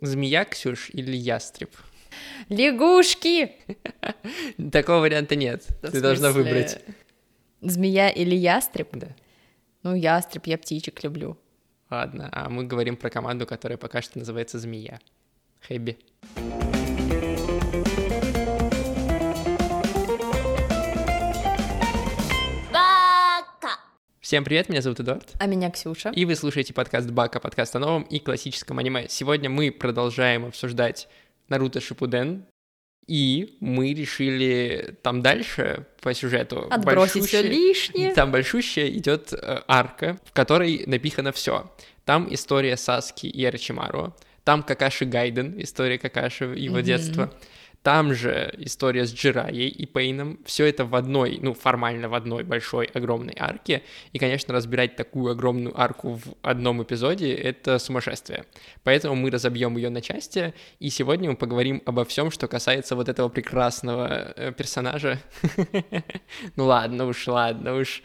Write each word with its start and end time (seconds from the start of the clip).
Змея, 0.00 0.44
Ксюш, 0.44 0.90
или 0.90 1.16
ястреб? 1.16 1.70
Лягушки! 2.48 3.52
Такого 4.72 5.00
варианта 5.00 5.36
нет. 5.36 5.66
Да 5.82 5.90
Ты 5.90 6.00
должна 6.00 6.30
выбрать. 6.30 6.82
Змея 7.60 8.08
или 8.10 8.34
ястреб? 8.34 8.88
Да. 8.92 9.08
Ну, 9.82 9.94
ястреб, 9.94 10.46
я 10.46 10.58
птичек 10.58 11.02
люблю. 11.04 11.38
Ладно, 11.90 12.28
а 12.32 12.48
мы 12.48 12.64
говорим 12.64 12.96
про 12.96 13.10
команду, 13.10 13.46
которая 13.46 13.76
пока 13.76 14.00
что 14.00 14.18
называется 14.18 14.58
Змея. 14.58 15.00
Хэби. 15.60 15.98
Всем 24.30 24.44
привет, 24.44 24.68
меня 24.68 24.80
зовут 24.80 25.00
Эдуард. 25.00 25.28
А 25.40 25.46
меня 25.46 25.72
Ксюша. 25.72 26.10
И 26.10 26.24
вы 26.24 26.36
слушаете 26.36 26.72
подкаст 26.72 27.10
Бака, 27.10 27.40
подкаст 27.40 27.74
о 27.74 27.80
новом 27.80 28.04
и 28.04 28.20
классическом 28.20 28.78
аниме. 28.78 29.08
Сегодня 29.08 29.50
мы 29.50 29.72
продолжаем 29.72 30.46
обсуждать 30.46 31.08
Наруто 31.48 31.80
Шипуден, 31.80 32.44
и 33.08 33.56
мы 33.58 33.92
решили 33.92 34.96
там 35.02 35.20
дальше 35.20 35.88
по 36.00 36.14
сюжету 36.14 36.68
Отбросить 36.70 37.26
все 37.26 37.42
лишнее. 37.42 38.14
Там 38.14 38.30
большущая 38.30 38.88
идет 38.90 39.32
э, 39.32 39.62
арка, 39.66 40.16
в 40.24 40.30
которой 40.30 40.84
напихано 40.86 41.32
все. 41.32 41.68
Там 42.04 42.32
история 42.32 42.76
Саски 42.76 43.26
и 43.26 43.44
Арчимару, 43.44 44.14
там 44.44 44.62
Какаши 44.62 45.06
Гайден, 45.06 45.60
история 45.60 45.98
Какаши 45.98 46.44
его 46.44 46.76
Мгм. 46.76 46.84
детства, 46.84 47.34
там 47.82 48.14
же 48.14 48.52
история 48.58 49.06
с 49.06 49.14
Джираей 49.14 49.68
и 49.68 49.86
Пейном. 49.86 50.38
Все 50.44 50.66
это 50.66 50.84
в 50.84 50.94
одной, 50.94 51.38
ну, 51.40 51.54
формально 51.54 52.08
в 52.08 52.14
одной 52.14 52.44
большой 52.44 52.86
огромной 52.86 53.34
арке. 53.38 53.82
И, 54.12 54.18
конечно, 54.18 54.52
разбирать 54.52 54.96
такую 54.96 55.32
огромную 55.32 55.78
арку 55.80 56.14
в 56.14 56.34
одном 56.42 56.82
эпизоде— 56.82 57.32
это 57.34 57.78
сумасшествие. 57.78 58.44
Поэтому 58.84 59.14
мы 59.14 59.30
разобьем 59.30 59.76
ее 59.76 59.88
на 59.88 60.02
части, 60.02 60.52
и 60.78 60.90
сегодня 60.90 61.30
мы 61.30 61.36
поговорим 61.36 61.82
обо 61.86 62.04
всем, 62.04 62.30
что 62.30 62.48
касается 62.48 62.96
вот 62.96 63.08
этого 63.08 63.28
прекрасного 63.28 64.32
э, 64.36 64.52
персонажа. 64.52 65.18
Ну 66.56 66.66
ладно 66.66 67.06
уж, 67.06 67.26
ладно 67.26 67.76
уж. 67.76 68.02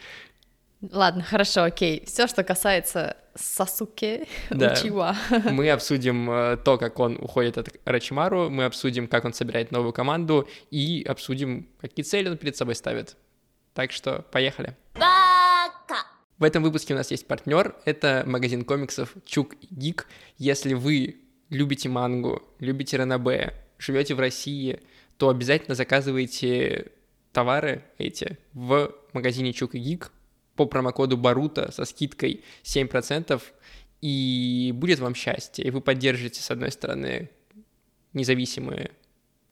Ладно, 0.91 1.23
хорошо, 1.23 1.63
окей. 1.63 2.03
Все, 2.05 2.27
что 2.27 2.43
касается 2.43 3.17
Сасуке 3.35 4.27
Да. 4.49 4.73
Учива. 4.73 5.15
Мы 5.51 5.69
обсудим 5.69 6.29
э, 6.29 6.57
то, 6.57 6.77
как 6.77 6.99
он 6.99 7.17
уходит 7.17 7.57
от 7.57 7.69
Рачимару, 7.85 8.49
мы 8.49 8.65
обсудим, 8.65 9.07
как 9.07 9.25
он 9.25 9.33
собирает 9.33 9.71
новую 9.71 9.93
команду, 9.93 10.47
и 10.71 11.03
обсудим, 11.07 11.67
какие 11.81 12.03
цели 12.03 12.29
он 12.29 12.37
перед 12.37 12.55
собой 12.55 12.75
ставит. 12.75 13.17
Так 13.73 13.91
что 13.91 14.25
поехали. 14.31 14.75
В 16.37 16.43
этом 16.43 16.63
выпуске 16.63 16.93
у 16.93 16.97
нас 16.97 17.11
есть 17.11 17.27
партнер, 17.27 17.75
это 17.85 18.23
магазин 18.25 18.65
комиксов 18.65 19.13
Чук 19.25 19.53
и 19.61 19.67
Гик. 19.69 20.07
Если 20.37 20.73
вы 20.73 21.15
любите 21.49 21.87
мангу, 21.87 22.43
любите 22.59 22.97
ранобэ, 22.97 23.53
живете 23.77 24.15
в 24.15 24.19
России, 24.19 24.81
то 25.17 25.29
обязательно 25.29 25.75
заказывайте 25.75 26.91
товары 27.31 27.85
эти 27.97 28.37
в 28.53 28.93
магазине 29.13 29.53
Чук 29.53 29.75
и 29.75 29.79
Гик 29.79 30.11
по 30.55 30.65
промокоду 30.65 31.17
Барута 31.17 31.71
со 31.71 31.85
скидкой 31.85 32.43
7%, 32.63 33.41
и 34.01 34.71
будет 34.75 34.99
вам 34.99 35.15
счастье, 35.15 35.65
и 35.65 35.71
вы 35.71 35.81
поддержите, 35.81 36.41
с 36.41 36.51
одной 36.51 36.71
стороны, 36.71 37.29
независимые 38.13 38.91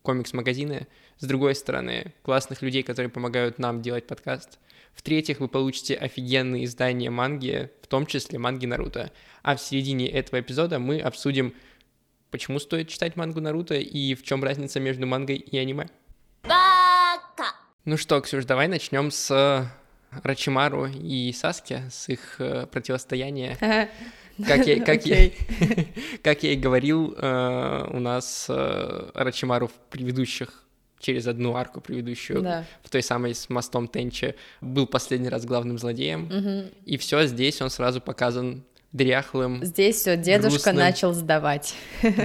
комикс-магазины, 0.04 0.88
с 1.18 1.26
другой 1.26 1.56
стороны, 1.56 2.14
классных 2.24 2.62
людей, 2.62 2.84
которые 2.84 3.10
помогают 3.10 3.58
нам 3.58 3.82
делать 3.82 4.06
подкаст. 4.06 4.60
В-третьих, 4.94 5.40
вы 5.40 5.48
получите 5.48 5.96
офигенные 5.96 6.66
издания 6.66 7.10
манги, 7.10 7.72
в 7.82 7.88
том 7.88 8.06
числе 8.06 8.38
манги 8.38 8.66
Наруто. 8.66 9.12
А 9.42 9.56
в 9.56 9.62
середине 9.62 10.08
этого 10.10 10.40
эпизода 10.40 10.78
мы 10.78 11.00
обсудим, 11.00 11.54
почему 12.30 12.60
стоит 12.60 12.90
читать 12.90 13.16
мангу 13.16 13.42
Наруто 13.42 13.76
и 13.76 14.14
в 14.14 14.24
чем 14.24 14.44
разница 14.44 14.80
между 14.80 15.08
мангой 15.08 15.38
и 15.38 15.58
аниме. 15.58 15.88
Ну 17.86 17.98
что, 17.98 18.22
Ксюш, 18.22 18.46
давай 18.46 18.68
начнем 18.68 19.12
с 19.12 19.68
Рачимару 20.24 20.86
и 20.88 21.32
Саски, 21.34 21.84
с 21.90 22.10
их 22.10 22.36
э, 22.40 22.68
противостояния. 22.68 23.58
Как 24.48 24.66
я, 24.66 24.80
как 24.84 25.06
я, 25.06 25.16
Окей. 25.16 25.38
как 26.24 26.42
я 26.44 26.54
и 26.54 26.56
говорил, 26.56 27.14
э, 27.16 27.88
у 27.92 28.00
нас 28.00 28.48
э, 28.50 29.10
Рачимару 29.14 29.68
в 29.68 29.74
предыдущих, 29.92 30.64
через 31.00 31.28
одну 31.28 31.56
арку 31.56 31.82
предыдущую, 31.82 32.42
Да. 32.42 32.66
в 32.82 32.90
той 32.90 33.04
самой 33.04 33.36
с 33.36 33.48
мостом 33.50 33.88
Тенчи, 33.88 34.36
был 34.62 34.88
последний 34.88 35.30
раз 35.30 35.46
главным 35.46 35.78
злодеем. 35.78 36.22
Мгм. 36.32 36.70
И 36.86 36.98
все 36.98 37.28
здесь 37.28 37.62
он 37.62 37.70
сразу 37.70 38.02
показан 38.02 38.64
дряхлым. 38.92 39.64
Здесь 39.64 39.98
все, 39.98 40.18
дедушка 40.18 40.50
Грустным. 40.50 40.76
начал 40.78 41.14
сдавать. 41.14 41.76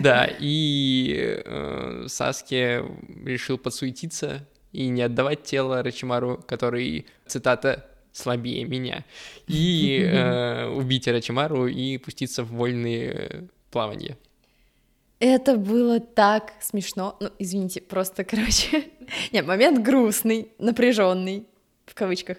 Да, 0.00 0.28
и 0.38 1.42
э, 1.44 2.04
Саски 2.08 2.82
решил 3.26 3.58
подсуетиться 3.58 4.46
и 4.72 4.88
не 4.88 5.02
отдавать 5.02 5.42
тело 5.42 5.82
Рачимару, 5.82 6.42
который, 6.46 7.06
цитата, 7.26 7.86
слабее 8.12 8.64
меня, 8.64 9.04
и 9.46 10.02
э, 10.10 10.66
убить 10.66 11.08
Рачимару 11.08 11.66
и 11.66 11.98
пуститься 11.98 12.42
в 12.42 12.52
вольные 12.52 13.10
э, 13.12 13.42
плавания. 13.70 14.16
Это 15.20 15.56
было 15.56 15.98
так 15.98 16.52
смешно. 16.60 17.16
Ну, 17.20 17.30
извините, 17.38 17.80
просто, 17.80 18.24
короче. 18.24 18.84
Нет, 19.32 19.46
момент 19.46 19.84
грустный, 19.84 20.48
напряженный, 20.58 21.46
в 21.86 21.94
кавычках. 21.94 22.38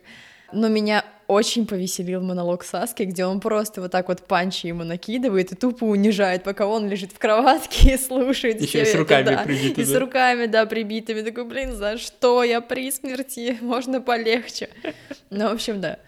Но 0.54 0.68
меня 0.68 1.06
очень 1.30 1.68
повеселил 1.68 2.22
монолог 2.22 2.64
Саски, 2.64 3.04
где 3.04 3.24
он 3.24 3.40
просто 3.40 3.82
вот 3.82 3.92
так 3.92 4.08
вот 4.08 4.24
панчи 4.24 4.66
ему 4.66 4.84
накидывает 4.84 5.52
и 5.52 5.56
тупо 5.56 5.84
унижает, 5.84 6.44
пока 6.44 6.66
он 6.66 6.90
лежит 6.90 7.12
в 7.12 7.20
кроватке 7.20 7.94
и 7.94 7.98
слушает 7.98 8.60
всё 8.62 8.82
и 8.82 8.86
с 8.86 8.90
это, 8.90 8.98
руками 8.98 9.26
да. 9.26 9.44
прибиты, 9.44 9.82
И 9.82 9.86
с 9.86 9.96
руками, 9.96 10.48
да, 10.48 10.66
прибитыми. 10.66 11.22
Такой, 11.22 11.46
блин, 11.46 11.76
за 11.76 12.00
что 12.00 12.44
я 12.44 12.62
при 12.62 12.92
смерти? 12.92 13.60
Можно 13.62 14.02
полегче. 14.02 14.70
Ну, 15.30 15.50
в 15.50 15.54
общем, 15.54 15.80
да. 15.80 16.00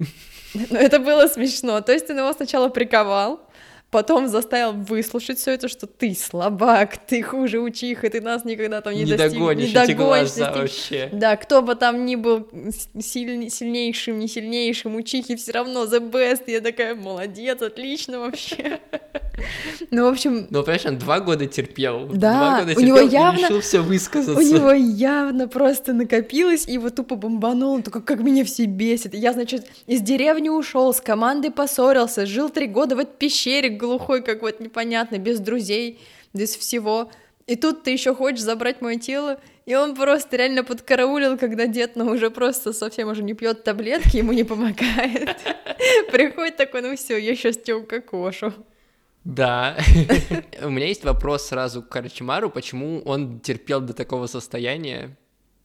Но 0.70 0.78
это 0.78 0.98
было 0.98 1.28
смешно. 1.28 1.80
То 1.80 1.92
есть 1.92 2.10
он 2.10 2.18
его 2.18 2.32
сначала 2.32 2.68
приковал, 2.68 3.40
потом 3.90 4.28
заставил 4.28 4.72
выслушать 4.72 5.38
все 5.38 5.52
это, 5.52 5.68
что 5.68 5.86
ты 5.86 6.14
слабак, 6.14 6.98
ты 7.06 7.22
хуже 7.22 7.58
учиха, 7.60 8.10
ты 8.10 8.20
нас 8.20 8.44
никогда 8.44 8.80
там 8.80 8.92
не, 8.94 9.04
Не 9.04 9.12
достиг- 9.12 9.32
догонишь 9.32 9.72
не 9.74 9.82
эти 9.82 9.92
догонишь, 9.92 10.28
достиг- 10.28 10.58
вообще. 10.58 11.08
Да, 11.12 11.36
кто 11.36 11.62
бы 11.62 11.74
там 11.74 12.04
ни 12.04 12.16
был 12.16 12.48
с- 12.52 12.88
сильни- 13.02 13.48
сильнейшим, 13.48 14.18
не 14.18 14.28
сильнейшим, 14.28 14.94
учихи 14.96 15.36
все 15.36 15.52
равно 15.52 15.84
the 15.84 16.00
best. 16.10 16.42
Я 16.46 16.60
такая, 16.60 16.94
молодец, 16.94 17.62
отлично 17.62 18.20
вообще. 18.20 18.78
Ну, 19.92 20.04
в 20.06 20.08
общем, 20.08 20.48
Ну, 20.50 20.62
понимаешь, 20.64 20.84
он 20.84 20.98
два 20.98 21.20
года 21.20 21.46
терпел. 21.46 22.08
Да, 22.12 22.32
два 22.32 22.60
года 22.64 22.74
у 22.76 22.82
него 22.82 22.98
явно- 22.98 23.38
решил 23.38 23.60
все 23.60 23.80
высказаться. 23.80 24.36
у 24.36 24.42
него 24.42 24.72
явно 24.72 25.46
просто 25.46 25.92
накопилось, 25.92 26.66
и 26.66 26.72
его 26.72 26.90
тупо 26.90 27.14
бомбанул, 27.14 27.74
он 27.74 27.82
такой, 27.84 28.02
как 28.02 28.18
меня 28.20 28.44
все 28.44 28.64
бесит. 28.64 29.14
Я, 29.14 29.32
значит, 29.32 29.68
из 29.86 30.00
деревни 30.00 30.48
ушел, 30.48 30.92
с 30.92 31.00
командой 31.00 31.52
поссорился, 31.52 32.26
жил 32.26 32.48
три 32.50 32.66
года 32.66 32.96
в 32.96 32.98
этой 32.98 33.14
пещере 33.16 33.70
глухой, 33.78 34.22
как 34.22 34.42
вот 34.42 34.60
непонятно, 34.60 35.18
без 35.18 35.40
друзей, 35.40 36.00
без 36.34 36.56
всего. 36.56 37.10
И 37.46 37.56
тут 37.56 37.82
ты 37.82 37.92
еще 37.92 38.14
хочешь 38.14 38.42
забрать 38.42 38.82
мое 38.82 38.98
тело, 38.98 39.40
и 39.64 39.74
он 39.74 39.94
просто 39.94 40.36
реально 40.36 40.64
подкараулил, 40.64 41.38
когда 41.38 41.66
дед, 41.66 41.96
ну, 41.96 42.10
уже 42.10 42.30
просто 42.30 42.72
совсем 42.72 43.08
уже 43.08 43.22
не 43.22 43.34
пьет 43.34 43.64
таблетки, 43.64 44.18
ему 44.18 44.32
не 44.32 44.44
помогает. 44.44 45.36
Приходит 46.12 46.56
такой, 46.56 46.82
ну 46.82 46.96
все, 46.96 47.16
я 47.16 47.34
сейчас 47.34 47.56
тебя 47.56 47.78
укокошу. 47.78 48.52
Да. 49.24 49.76
У 50.62 50.70
меня 50.70 50.86
есть 50.86 51.04
вопрос 51.04 51.48
сразу 51.48 51.82
к 51.82 51.88
Карачимару, 51.88 52.50
почему 52.50 53.02
он 53.04 53.40
терпел 53.40 53.80
до 53.80 53.92
такого 53.92 54.26
состояния? 54.26 55.16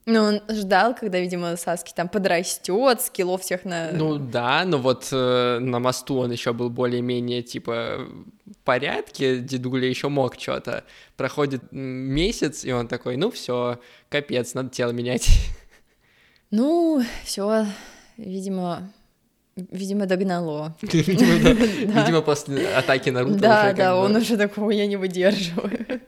Ну, 0.05 0.21
он 0.21 0.41
ждал, 0.49 0.95
когда, 0.95 1.19
видимо, 1.19 1.55
Саски 1.55 1.93
там 1.95 2.09
подрастет, 2.09 3.01
скиллов 3.01 3.41
всех 3.41 3.63
на... 3.63 3.91
Ну 3.91 4.17
да, 4.17 4.65
но 4.65 4.77
вот 4.77 5.07
э, 5.11 5.59
на 5.59 5.79
мосту 5.79 6.17
он 6.17 6.31
еще 6.31 6.51
был 6.51 6.69
более-менее 6.69 7.41
типа 7.41 8.05
в 8.45 8.57
порядке, 8.65 9.39
дедуля 9.39 9.87
еще 9.87 10.09
мог 10.09 10.37
что-то. 10.37 10.83
Проходит 11.15 11.63
месяц, 11.71 12.65
и 12.65 12.73
он 12.73 12.89
такой, 12.89 13.15
ну 13.15 13.31
все, 13.31 13.79
капец, 14.09 14.53
надо 14.53 14.69
тело 14.69 14.91
менять. 14.91 15.29
Ну, 16.51 17.03
все, 17.23 17.65
видимо, 18.15 18.93
видимо, 19.55 20.05
догнало. 20.05 20.75
Видимо, 20.81 21.39
да. 21.43 21.53
Да. 21.93 22.01
Видимо, 22.03 22.21
после 22.21 22.67
атаки 22.67 23.09
Наруто 23.09 23.39
Да, 23.39 23.65
уже 23.67 23.75
да, 23.75 23.95
он 23.97 24.15
уже 24.15 24.37
такого 24.37 24.71
я 24.71 24.85
не 24.87 24.97
выдерживаю. 24.97 25.85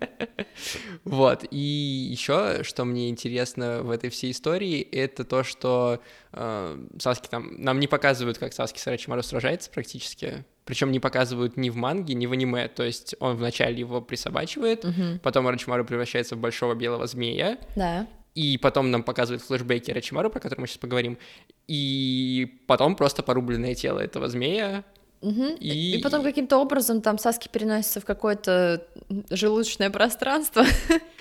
Вот, 1.04 1.46
и 1.52 1.58
еще, 1.58 2.64
что 2.64 2.86
мне 2.86 3.10
интересно 3.10 3.82
в 3.84 3.92
этой 3.92 4.10
всей 4.10 4.32
истории, 4.32 4.82
это 4.82 5.24
то, 5.24 5.44
что 5.44 6.00
э, 6.32 6.86
Саски 6.98 7.28
там... 7.28 7.62
Нам 7.62 7.80
не 7.80 7.88
показывают, 7.88 8.38
как 8.38 8.54
Саски 8.54 8.80
с 8.80 8.88
Рачимару 8.88 9.22
сражается 9.22 9.70
практически, 9.70 10.46
причем 10.64 10.92
не 10.92 11.00
показывают 11.00 11.58
ни 11.58 11.70
в 11.70 11.76
манге, 11.76 12.16
ни 12.16 12.26
в 12.26 12.32
аниме, 12.32 12.70
то 12.70 12.84
есть 12.84 13.16
он 13.20 13.36
вначале 13.36 13.78
его 13.78 14.02
присобачивает, 14.02 14.84
Мгм. 14.86 15.20
потом 15.22 15.48
Рачимару 15.48 15.86
превращается 15.86 16.36
в 16.36 16.40
большого 16.40 16.74
белого 16.74 17.06
змея, 17.06 17.58
Да. 17.76 18.08
И 18.36 18.58
потом 18.58 18.92
нам 18.92 19.02
показывают 19.02 19.42
флешбеки 19.42 19.92
Рачимару, 19.92 20.30
про 20.30 20.40
которые 20.40 20.62
мы 20.62 20.68
сейчас 20.68 20.78
поговорим, 20.78 21.18
и 21.68 22.62
потом 22.68 22.96
просто 22.96 23.24
порубленное 23.24 23.74
тело 23.76 24.00
этого 24.00 24.28
змея, 24.28 24.84
Угу. 25.26 25.58
И... 25.60 25.98
и 25.98 26.02
потом 26.04 26.22
каким-то 26.22 26.58
образом 26.58 27.02
там 27.02 27.18
Саски 27.18 27.48
переносится 27.48 28.00
в 28.00 28.06
какое-то 28.06 28.86
желудочное 29.30 29.90
пространство. 29.90 30.64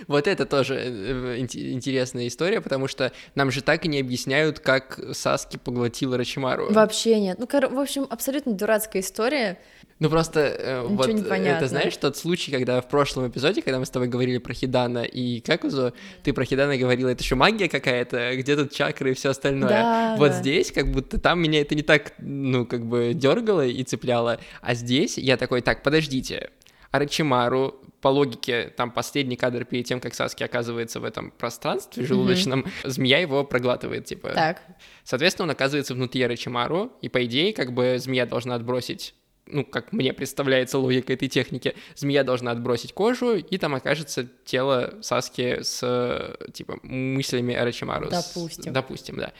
Вот 0.06 0.28
это 0.28 0.44
тоже 0.44 0.74
э, 0.74 1.38
интересная 1.38 2.28
история, 2.28 2.60
потому 2.60 2.88
что 2.88 3.10
нам 3.34 3.50
же 3.50 3.62
так 3.62 3.86
и 3.86 3.88
не 3.88 4.00
объясняют, 4.00 4.60
как 4.60 5.00
Саски 5.12 5.56
поглотила 5.56 6.18
Рачимару. 6.18 6.70
Вообще 6.70 7.18
нет. 7.18 7.38
Ну, 7.38 7.46
в 7.46 7.78
общем, 7.78 8.06
абсолютно 8.10 8.52
дурацкая 8.52 9.00
история. 9.00 9.58
Ну 10.00 10.10
просто 10.10 10.40
э, 10.40 10.82
вот 10.82 11.08
это 11.08 11.68
знаешь 11.68 11.96
тот 11.96 12.16
случай, 12.16 12.50
когда 12.50 12.80
в 12.80 12.88
прошлом 12.88 13.28
эпизоде, 13.28 13.62
когда 13.62 13.78
мы 13.78 13.86
с 13.86 13.90
тобой 13.90 14.08
говорили 14.08 14.38
про 14.38 14.52
Хидана 14.52 15.04
и 15.04 15.40
Какузу, 15.40 15.94
ты 16.24 16.32
про 16.32 16.44
Хидана 16.44 16.76
говорила, 16.76 17.10
это 17.10 17.22
еще 17.22 17.36
магия 17.36 17.68
какая-то, 17.68 18.36
где 18.36 18.56
тут 18.56 18.72
чакры 18.72 19.12
и 19.12 19.14
все 19.14 19.30
остальное. 19.30 19.68
Да, 19.68 20.16
вот 20.18 20.32
да. 20.32 20.38
здесь 20.38 20.72
как 20.72 20.90
будто 20.90 21.20
там 21.20 21.40
меня 21.40 21.60
это 21.60 21.76
не 21.76 21.82
так, 21.82 22.12
ну 22.18 22.66
как 22.66 22.84
бы 22.86 23.12
дергало 23.14 23.64
и 23.64 23.84
цепляло, 23.94 24.40
а 24.60 24.74
здесь 24.74 25.18
я 25.18 25.36
такой, 25.36 25.60
так, 25.60 25.82
подождите, 25.82 26.50
Арачимару, 26.90 27.80
по 28.00 28.08
логике, 28.08 28.72
там 28.76 28.90
последний 28.90 29.36
кадр 29.36 29.64
перед 29.64 29.86
тем, 29.86 29.98
как 29.98 30.14
Саски 30.14 30.42
оказывается 30.42 31.00
в 31.00 31.04
этом 31.04 31.30
пространстве 31.30 32.04
желудочном, 32.04 32.60
mm-hmm. 32.60 32.88
змея 32.88 33.18
его 33.18 33.44
проглатывает, 33.44 34.04
типа. 34.04 34.30
Так. 34.30 34.62
Соответственно, 35.04 35.44
он 35.44 35.50
оказывается 35.50 35.94
внутри 35.94 36.22
Арачимару, 36.22 36.92
и 37.02 37.08
по 37.08 37.24
идее, 37.24 37.52
как 37.52 37.72
бы 37.72 37.96
змея 37.98 38.26
должна 38.26 38.54
отбросить 38.54 39.14
ну, 39.46 39.62
как 39.62 39.92
мне 39.92 40.14
представляется 40.14 40.78
логика 40.78 41.12
этой 41.12 41.28
техники, 41.28 41.74
змея 41.96 42.24
должна 42.24 42.50
отбросить 42.50 42.94
кожу, 42.94 43.36
и 43.36 43.58
там 43.58 43.74
окажется 43.74 44.26
тело 44.46 44.94
Саски 45.02 45.62
с, 45.62 46.38
типа, 46.54 46.78
мыслями 46.82 47.54
Арачимару. 47.54 48.08
Допустим. 48.08 48.72
С, 48.72 48.74
допустим, 48.74 49.16
да. 49.16 49.34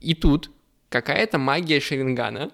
И 0.00 0.14
тут 0.14 0.50
какая-то 0.88 1.36
магия 1.38 1.80
Шерингана, 1.80 2.50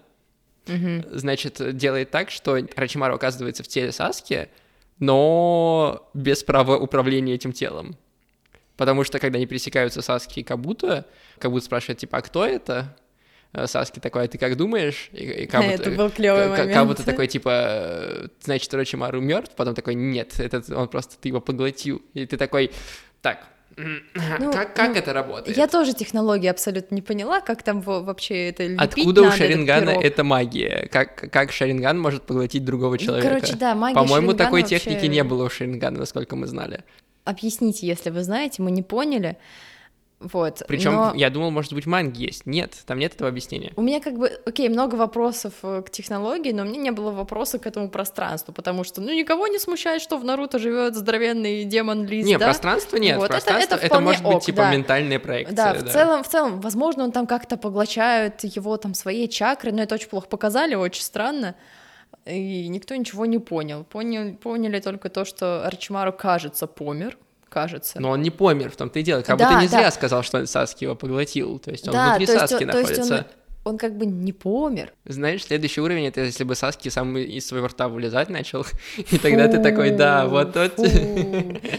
значит, 1.10 1.76
делает 1.76 2.10
так, 2.10 2.30
что 2.30 2.54
Арачимару 2.76 3.14
оказывается 3.14 3.62
в 3.62 3.68
теле 3.68 3.92
Саски, 3.92 4.48
но 4.98 6.08
без 6.14 6.42
права 6.42 6.76
управления 6.76 7.34
этим 7.34 7.52
телом. 7.52 7.96
Потому 8.76 9.02
что, 9.04 9.18
когда 9.18 9.38
они 9.38 9.46
пересекаются 9.46 10.02
Саски 10.02 10.40
и 10.40 10.42
Кабуто, 10.44 11.06
Кабуто 11.38 11.64
спрашивает, 11.64 11.98
типа, 11.98 12.18
а 12.18 12.22
кто 12.22 12.46
это? 12.46 12.96
Э, 13.52 13.66
Саски 13.66 13.98
такой, 13.98 14.24
а 14.24 14.28
ты 14.28 14.38
как 14.38 14.56
думаешь? 14.56 15.10
И, 15.12 15.24
и 15.24 15.46
Кабуто, 15.46 15.72
это 15.82 15.90
был 15.90 16.10
клевый 16.10 16.48
момент. 16.48 16.72
Кабуто 16.72 17.04
такой, 17.04 17.26
типа, 17.26 18.30
значит, 18.40 18.72
Рочимару 18.72 19.20
мертв, 19.20 19.54
потом 19.56 19.74
такой, 19.74 19.94
нет, 19.94 20.38
этот, 20.38 20.70
он 20.70 20.88
просто, 20.88 21.16
ты 21.20 21.28
его 21.28 21.40
поглотил. 21.40 22.02
И 22.14 22.24
ты 22.24 22.36
такой, 22.36 22.70
так, 23.20 23.48
ну, 24.40 24.52
как, 24.52 24.74
как 24.74 24.88
ну, 24.90 24.94
это 24.96 25.12
работает? 25.12 25.56
Я 25.56 25.68
тоже 25.68 25.94
технологии 25.94 26.48
абсолютно 26.48 26.94
не 26.94 27.02
поняла, 27.02 27.40
как 27.40 27.62
там 27.62 27.80
вообще 27.80 28.48
это 28.48 28.64
лепить 28.64 28.80
Откуда 28.80 29.22
надо, 29.22 29.34
у 29.34 29.38
Шарингана 29.38 29.90
это 29.90 30.24
магия? 30.24 30.88
Как, 30.90 31.30
как 31.30 31.52
Шаринган 31.52 31.98
может 31.98 32.24
поглотить 32.24 32.64
другого 32.64 32.92
ну, 32.92 32.98
человека? 32.98 33.28
короче, 33.28 33.56
да, 33.56 33.74
магия 33.74 33.94
По-моему, 33.94 34.34
такой 34.34 34.62
вообще... 34.62 34.78
техники 34.78 35.06
не 35.06 35.22
было 35.22 35.44
у 35.44 35.50
Шарингана, 35.50 36.00
насколько 36.00 36.36
мы 36.36 36.46
знали. 36.46 36.84
Объясните, 37.24 37.86
если 37.86 38.10
вы 38.10 38.22
знаете, 38.22 38.62
мы 38.62 38.70
не 38.70 38.82
поняли. 38.82 39.36
Вот. 40.20 40.62
Причем 40.66 40.94
но... 40.94 41.12
я 41.14 41.30
думал, 41.30 41.50
может 41.52 41.72
быть, 41.72 41.86
манги 41.86 42.24
есть. 42.24 42.44
Нет, 42.44 42.72
там 42.86 42.98
нет 42.98 43.14
этого 43.14 43.28
объяснения. 43.28 43.72
У 43.76 43.82
меня 43.82 44.00
как 44.00 44.18
бы, 44.18 44.28
окей, 44.44 44.68
много 44.68 44.96
вопросов 44.96 45.54
э, 45.62 45.82
к 45.82 45.90
технологии, 45.90 46.50
но 46.50 46.62
у 46.62 46.66
меня 46.66 46.78
не 46.78 46.90
было 46.90 47.12
вопроса 47.12 47.60
к 47.60 47.66
этому 47.66 47.88
пространству, 47.88 48.52
потому 48.52 48.82
что, 48.82 49.00
ну, 49.00 49.12
никого 49.12 49.46
не 49.46 49.60
смущает, 49.60 50.02
что 50.02 50.18
в 50.18 50.24
Наруто 50.24 50.58
живет 50.58 50.96
здоровенный 50.96 51.64
демон 51.64 52.04
Лиз, 52.04 52.26
Не, 52.26 52.36
да? 52.36 52.46
пространство 52.46 52.96
нет, 52.96 53.16
вот. 53.18 53.28
пространство 53.28 53.76
это, 53.76 53.86
это, 53.86 53.94
это 53.94 54.00
может 54.00 54.24
быть 54.24 54.34
ок, 54.36 54.42
типа 54.42 54.62
да. 54.62 54.72
ментальная 54.72 55.20
проекция. 55.20 55.56
Да, 55.56 55.74
в 55.74 55.84
да. 55.84 55.90
целом, 55.92 56.24
в 56.24 56.28
целом, 56.28 56.60
возможно, 56.60 57.04
он 57.04 57.12
там 57.12 57.28
как-то 57.28 57.56
поглощает 57.56 58.42
его 58.42 58.76
там 58.76 58.94
своей 58.94 59.28
чакры, 59.28 59.70
но 59.70 59.82
это 59.82 59.94
очень 59.94 60.08
плохо 60.08 60.26
показали, 60.26 60.74
очень 60.74 61.02
странно 61.02 61.54
и 62.26 62.68
никто 62.68 62.94
ничего 62.94 63.24
не 63.26 63.38
понял. 63.38 63.84
Понял, 63.84 64.34
поняли 64.36 64.80
только 64.80 65.08
то, 65.08 65.24
что 65.24 65.64
Арчимару, 65.66 66.12
кажется, 66.12 66.66
помер, 66.66 67.16
кажется. 67.48 68.00
Но 68.00 68.10
он 68.10 68.22
не 68.22 68.30
помер, 68.30 68.70
в 68.70 68.76
том-то 68.76 68.98
и 68.98 69.02
дело. 69.02 69.22
Как 69.22 69.38
да, 69.38 69.48
будто 69.48 69.60
не 69.60 69.68
зря 69.68 69.82
да. 69.82 69.90
сказал, 69.90 70.22
что 70.22 70.46
Саски 70.46 70.84
его 70.84 70.94
поглотил. 70.94 71.58
То 71.58 71.70
есть 71.70 71.86
он 71.88 71.94
да, 71.94 72.10
внутри 72.10 72.26
то 72.26 72.38
Саски 72.38 72.54
есть, 72.54 72.66
находится. 72.66 72.94
То 72.94 73.00
есть 73.00 73.12
он, 73.12 73.24
он 73.68 73.78
как 73.78 73.96
бы 73.96 74.06
не 74.06 74.32
помер. 74.32 74.92
Знаешь, 75.04 75.44
следующий 75.44 75.80
уровень 75.80 76.06
это 76.06 76.22
если 76.22 76.44
бы 76.44 76.54
Саски 76.54 76.88
сам 76.88 77.16
из 77.16 77.46
своего 77.46 77.66
рта 77.66 77.88
вылезать 77.88 78.30
начал, 78.30 78.64
и 78.96 79.18
тогда 79.18 79.48
ты 79.48 79.62
такой, 79.62 79.90
да, 79.90 80.26
вот 80.26 80.54
тот. 80.54 80.78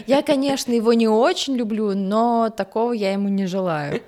Я, 0.06 0.22
конечно, 0.22 0.72
его 0.72 0.92
не 0.92 1.08
очень 1.08 1.56
люблю, 1.56 1.94
но 1.94 2.52
такого 2.56 2.92
я 2.92 3.12
ему 3.12 3.28
не 3.28 3.46
желаю. 3.46 4.00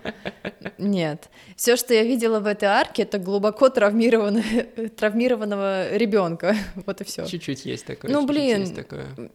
Нет. 0.79 1.29
Все, 1.57 1.77
что 1.77 1.95
я 1.95 2.05
видела 2.05 2.41
в 2.41 2.47
этой 2.47 2.69
арке, 2.69 3.03
это 3.03 3.19
глубоко 3.19 3.69
травмированного 3.69 5.97
ребенка. 5.97 6.57
Вот 6.87 7.01
и 7.01 7.05
все. 7.05 7.27
Чуть-чуть 7.27 7.65
есть 7.65 7.87
такое. 7.87 8.11
Ну, 8.11 8.27
блин, 8.27 8.77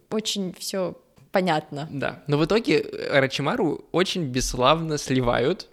очень 0.10 0.54
все 0.58 0.96
понятно. 1.32 1.88
Да, 1.92 2.24
но 2.28 2.38
в 2.38 2.46
итоге 2.46 2.86
Рачимару 3.12 3.86
очень 3.92 4.26
бесславно 4.26 4.98
сливают, 4.98 5.68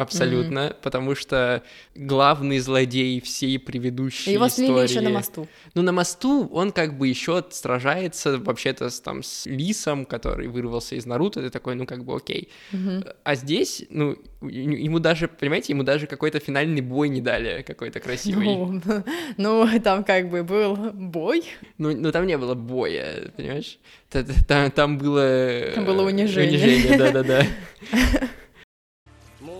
абсолютно, 0.00 0.58
mm-hmm. 0.58 0.76
потому 0.82 1.14
что 1.14 1.62
главный 1.94 2.58
злодей 2.58 3.20
всей 3.20 3.58
предыдущей 3.58 4.32
Его 4.32 4.46
истории... 4.46 4.66
слили 4.68 4.82
еще 4.82 5.00
на 5.00 5.10
мосту. 5.10 5.48
Ну, 5.74 5.82
на 5.82 5.92
мосту 5.92 6.48
он 6.48 6.72
как 6.72 6.96
бы 6.96 7.08
еще 7.08 7.44
сражается 7.50 8.38
вообще-то 8.38 8.88
с, 8.88 9.00
там 9.00 9.22
с 9.22 9.46
Лисом, 9.46 10.06
который 10.06 10.48
вырвался 10.48 10.94
из 10.94 11.06
Наруто, 11.06 11.42
ты 11.42 11.50
такой, 11.50 11.74
ну, 11.74 11.86
как 11.86 12.04
бы 12.04 12.16
окей. 12.16 12.48
Mm-hmm. 12.72 13.16
А 13.24 13.34
здесь, 13.34 13.84
ну, 13.90 14.16
ему 14.42 14.98
даже, 14.98 15.28
понимаете, 15.28 15.72
ему 15.72 15.82
даже 15.82 16.06
какой-то 16.06 16.38
финальный 16.40 16.80
бой 16.80 17.08
не 17.08 17.20
дали, 17.20 17.62
какой-то 17.62 18.00
красивый. 18.00 18.46
Ну, 18.46 18.80
ну 19.36 19.80
там 19.80 20.04
как 20.04 20.30
бы 20.30 20.42
был 20.42 20.76
бой. 20.92 21.44
Ну, 21.78 21.94
ну 21.94 22.10
там 22.10 22.26
не 22.26 22.38
было 22.38 22.54
боя, 22.54 23.30
понимаешь? 23.36 23.78
Там, 24.08 24.70
там 24.70 24.98
было... 24.98 25.72
Там 25.74 25.84
было 25.84 26.06
унижение. 26.06 26.58
Унижение, 26.58 26.98
да-да-да. 26.98 27.46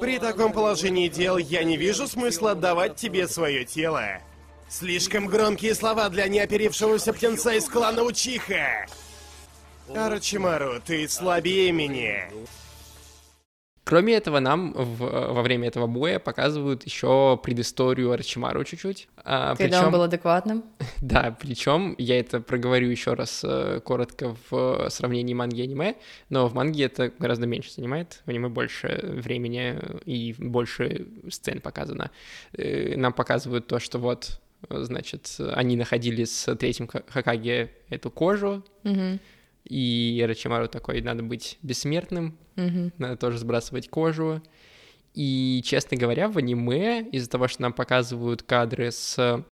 При 0.00 0.19
таком 0.19 0.52
положении 0.52 1.08
дел 1.08 1.37
я 1.37 1.62
не 1.62 1.76
вижу 1.76 2.08
смысла 2.08 2.52
отдавать 2.52 2.97
тебе 2.97 3.29
свое 3.29 3.64
тело. 3.64 4.02
Слишком 4.69 5.26
громкие 5.26 5.75
слова 5.75 6.08
для 6.08 6.26
неоперившегося 6.26 7.12
птенца 7.12 7.52
из 7.52 7.69
клана 7.69 8.02
Учиха. 8.02 8.87
Арачимару, 9.94 10.81
ты 10.81 11.06
слабее 11.08 11.73
меня. 11.73 12.31
Кроме 13.85 14.14
этого, 14.14 14.38
нам 14.38 14.73
в, 14.73 15.32
во 15.32 15.43
время 15.43 15.69
этого 15.69 15.87
боя 15.87 16.19
показывают 16.19 16.85
еще 16.85 17.38
предысторию 17.43 18.12
Арчимару 18.12 18.62
чуть-чуть. 18.64 19.08
А, 19.25 19.56
Когда 19.56 19.64
причем, 19.64 19.87
он 19.87 19.93
был 19.93 20.02
адекватным? 20.02 20.64
Да, 21.00 21.37
причем 21.41 21.94
я 21.99 22.20
это 22.20 22.41
проговорю 22.41 22.88
еще 22.88 23.14
раз 23.14 23.43
э, 23.43 23.81
коротко 23.85 24.37
в 24.50 24.88
сравнении 24.91 25.35
манги 25.35 25.61
и 25.61 25.64
аниме, 25.64 25.97
но 26.28 26.47
в 26.47 26.54
манге 26.54 26.85
это 26.85 27.12
гораздо 27.19 27.47
меньше 27.47 27.73
занимает, 27.73 28.23
в 28.26 28.28
аниме 28.28 28.49
больше 28.49 29.00
времени 29.02 29.78
и 30.04 30.35
больше 30.38 31.09
сцен 31.30 31.61
показано. 31.61 32.11
Э, 32.52 32.97
нам 32.97 33.12
показывают 33.12 33.66
то, 33.66 33.78
что 33.78 33.99
вот, 33.99 34.40
значит, 34.69 35.37
они 35.54 35.76
находили 35.76 36.25
с 36.25 36.54
третьим 36.57 36.87
Хакаге 36.87 37.71
эту 37.88 38.11
кожу, 38.11 38.64
угу 38.85 39.19
и 39.64 40.25
Рачимару 40.26 40.69
такой, 40.69 41.00
надо 41.00 41.23
быть 41.23 41.59
бессмертным, 41.62 42.37
mm-hmm. 42.57 42.92
надо 42.99 43.16
тоже 43.16 43.38
сбрасывать 43.38 43.88
кожу. 43.88 44.42
И, 45.14 45.61
честно 45.64 45.97
говоря, 45.97 46.28
в 46.28 46.38
аниме, 46.38 47.02
из-за 47.11 47.28
того, 47.28 47.49
что 47.49 47.62
нам 47.62 47.73
показывают 47.73 48.42
кадры 48.42 48.90
с 48.92 49.45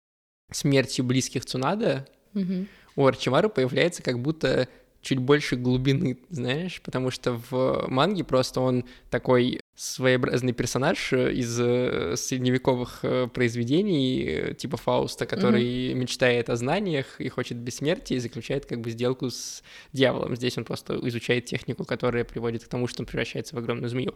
смертью 0.50 1.04
близких 1.04 1.44
Цунада, 1.44 2.06
mm-hmm. 2.34 2.66
у 2.96 3.06
Арчимару 3.06 3.50
появляется 3.50 4.02
как 4.02 4.20
будто 4.20 4.68
чуть 5.00 5.18
больше 5.18 5.56
глубины, 5.56 6.18
знаешь, 6.28 6.82
потому 6.82 7.10
что 7.10 7.40
в 7.50 7.86
манге 7.88 8.24
просто 8.24 8.60
он 8.60 8.84
такой 9.10 9.60
своеобразный 9.76 10.52
персонаж 10.52 11.12
из 11.12 11.58
э, 11.60 12.16
средневековых 12.16 13.00
э, 13.02 13.28
произведений, 13.32 14.54
типа 14.58 14.76
Фауста, 14.76 15.24
который 15.24 15.62
mm-hmm. 15.62 15.94
мечтает 15.94 16.50
о 16.50 16.56
знаниях 16.56 17.20
и 17.20 17.28
хочет 17.28 17.58
бессмертия 17.58 18.16
и 18.16 18.20
заключает 18.20 18.66
как 18.66 18.80
бы 18.80 18.90
сделку 18.90 19.30
с 19.30 19.62
дьяволом. 19.92 20.34
Здесь 20.34 20.58
он 20.58 20.64
просто 20.64 20.98
изучает 21.08 21.44
технику, 21.44 21.84
которая 21.84 22.24
приводит 22.24 22.64
к 22.64 22.68
тому, 22.68 22.88
что 22.88 23.02
он 23.02 23.06
превращается 23.06 23.54
в 23.54 23.58
огромную 23.60 23.88
змею. 23.88 24.14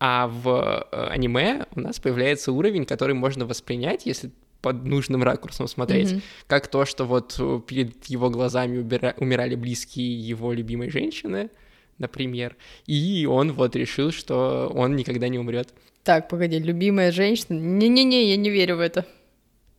А 0.00 0.26
в 0.26 0.88
э, 0.90 1.06
аниме 1.06 1.66
у 1.76 1.80
нас 1.80 2.00
появляется 2.00 2.50
уровень, 2.50 2.84
который 2.84 3.14
можно 3.14 3.46
воспринять, 3.46 4.06
если 4.06 4.32
под 4.66 4.84
нужным 4.84 5.22
ракурсом 5.22 5.68
смотреть, 5.68 6.10
mm-hmm. 6.10 6.22
как 6.48 6.66
то, 6.66 6.84
что 6.84 7.04
вот 7.04 7.36
э, 7.38 7.60
перед 7.64 8.04
его 8.06 8.30
глазами 8.30 8.78
убира- 8.78 9.14
умирали 9.16 9.54
близкие 9.54 10.28
его 10.28 10.52
любимой 10.52 10.90
женщины, 10.90 11.50
например, 11.98 12.56
и 12.88 13.28
он 13.30 13.52
вот 13.52 13.76
решил, 13.76 14.10
что 14.10 14.68
он 14.74 14.96
никогда 14.96 15.28
не 15.28 15.38
умрет. 15.38 15.72
Так, 16.02 16.28
погоди, 16.28 16.58
любимая 16.58 17.12
женщина? 17.12 17.56
Не-не-не, 17.56 18.28
я 18.30 18.36
не 18.36 18.50
верю 18.50 18.78
в 18.78 18.80
это. 18.80 19.06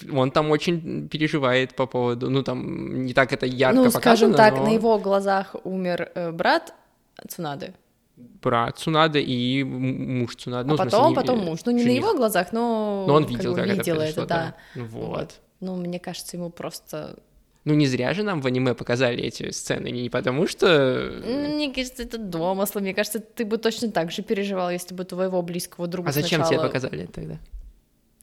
Он 0.10 0.32
там 0.32 0.52
очень 0.52 1.10
переживает 1.10 1.76
по 1.76 1.86
поводу, 1.86 2.30
ну 2.30 2.42
там 2.42 3.04
не 3.04 3.14
так 3.14 3.34
это 3.34 3.46
ярко 3.46 3.76
ну, 3.76 3.92
показано. 3.92 4.00
Ну, 4.00 4.02
скажем 4.02 4.34
так, 4.36 4.56
но... 4.56 4.68
на 4.68 4.74
его 4.74 4.98
глазах 5.00 5.58
умер 5.66 6.12
э, 6.16 6.32
брат 6.32 6.74
Цунады 7.28 7.74
брат 8.18 8.78
Цунада 8.78 9.20
и 9.20 9.64
муж 9.64 10.36
Цунада. 10.36 10.70
А 10.70 10.72
ну, 10.72 10.78
потом, 10.78 11.06
смысле, 11.14 11.16
потом 11.16 11.46
муж. 11.46 11.60
Ну, 11.66 11.72
не 11.72 11.84
жених. 11.84 12.02
на 12.02 12.08
его 12.08 12.18
глазах, 12.18 12.52
но... 12.52 13.06
Но 13.08 13.14
он 13.14 13.26
видел, 13.26 13.56
как, 13.56 13.68
как 13.68 13.78
это 13.80 13.92
это, 14.02 14.26
да. 14.26 14.56
Вот. 14.76 15.08
вот. 15.08 15.34
Ну, 15.60 15.76
мне 15.76 16.00
кажется, 16.00 16.38
ему 16.38 16.50
просто... 16.50 17.16
Ну, 17.66 17.74
не 17.74 17.86
зря 17.86 18.14
же 18.14 18.24
нам 18.24 18.42
в 18.42 18.48
аниме 18.48 18.74
показали 18.74 19.22
эти 19.24 19.52
сцены, 19.52 19.90
не 19.90 20.10
потому 20.10 20.48
что... 20.48 21.12
Ну, 21.22 21.56
Мне 21.56 21.74
кажется, 21.74 22.04
это 22.04 22.18
домыслы. 22.18 22.82
Мне 22.82 22.94
кажется, 22.94 23.20
ты 23.20 23.44
бы 23.44 23.58
точно 23.58 23.92
так 23.92 24.10
же 24.10 24.22
переживал, 24.22 24.72
если 24.72 24.96
бы 24.96 25.04
твоего 25.04 25.42
близкого 25.42 25.88
друга 25.88 26.10
А 26.10 26.12
зачем 26.14 26.42
сначала- 26.42 26.64
тебе 26.64 26.68
показали 26.68 27.04
это 27.04 27.14
тогда? 27.14 27.38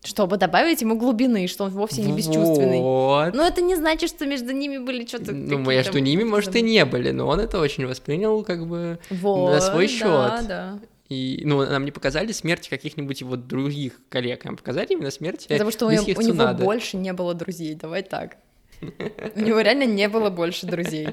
Чтобы 0.04 0.36
добавить 0.36 0.82
ему 0.82 0.96
глубины, 0.96 1.46
что 1.46 1.64
он 1.64 1.70
вовсе 1.70 2.02
не 2.02 2.12
бесчувственный. 2.12 2.80
Вот. 2.80 3.34
Но 3.34 3.46
это 3.46 3.62
не 3.62 3.74
значит, 3.74 4.10
что 4.10 4.26
между 4.26 4.52
ними 4.52 4.78
были 4.78 5.06
что-то 5.06 5.32
Ну, 5.32 5.58
между 5.58 5.98
ними, 5.98 6.24
может, 6.24 6.54
и 6.56 6.62
не 6.62 6.84
были, 6.84 7.10
но 7.10 7.26
он 7.26 7.40
это 7.40 7.58
очень 7.58 7.86
воспринял 7.86 8.44
как 8.44 8.66
бы 8.66 8.98
Вот, 9.10 9.52
на 9.52 9.60
свой 9.60 9.86
да, 9.86 9.92
счет. 9.92 10.46
да. 10.48 10.78
И, 11.08 11.42
ну, 11.44 11.64
нам 11.64 11.84
не 11.84 11.90
показали 11.90 12.32
смерти 12.32 12.68
каких-нибудь 12.70 13.20
его 13.20 13.36
других 13.36 14.00
коллег, 14.08 14.44
нам 14.44 14.56
показали 14.56 14.88
именно 14.90 15.10
смерти 15.10 15.48
Потому 15.48 15.70
что 15.70 15.86
у, 15.86 15.90
него- 15.90 16.04
у 16.04 16.22
него 16.22 16.54
больше 16.54 16.96
не 16.96 17.12
было 17.12 17.34
друзей, 17.34 17.74
давай 17.74 18.02
так. 18.02 18.36
У 18.80 19.40
него 19.40 19.60
реально 19.60 19.84
не 19.84 20.08
было 20.08 20.30
больше 20.30 20.66
друзей. 20.66 21.08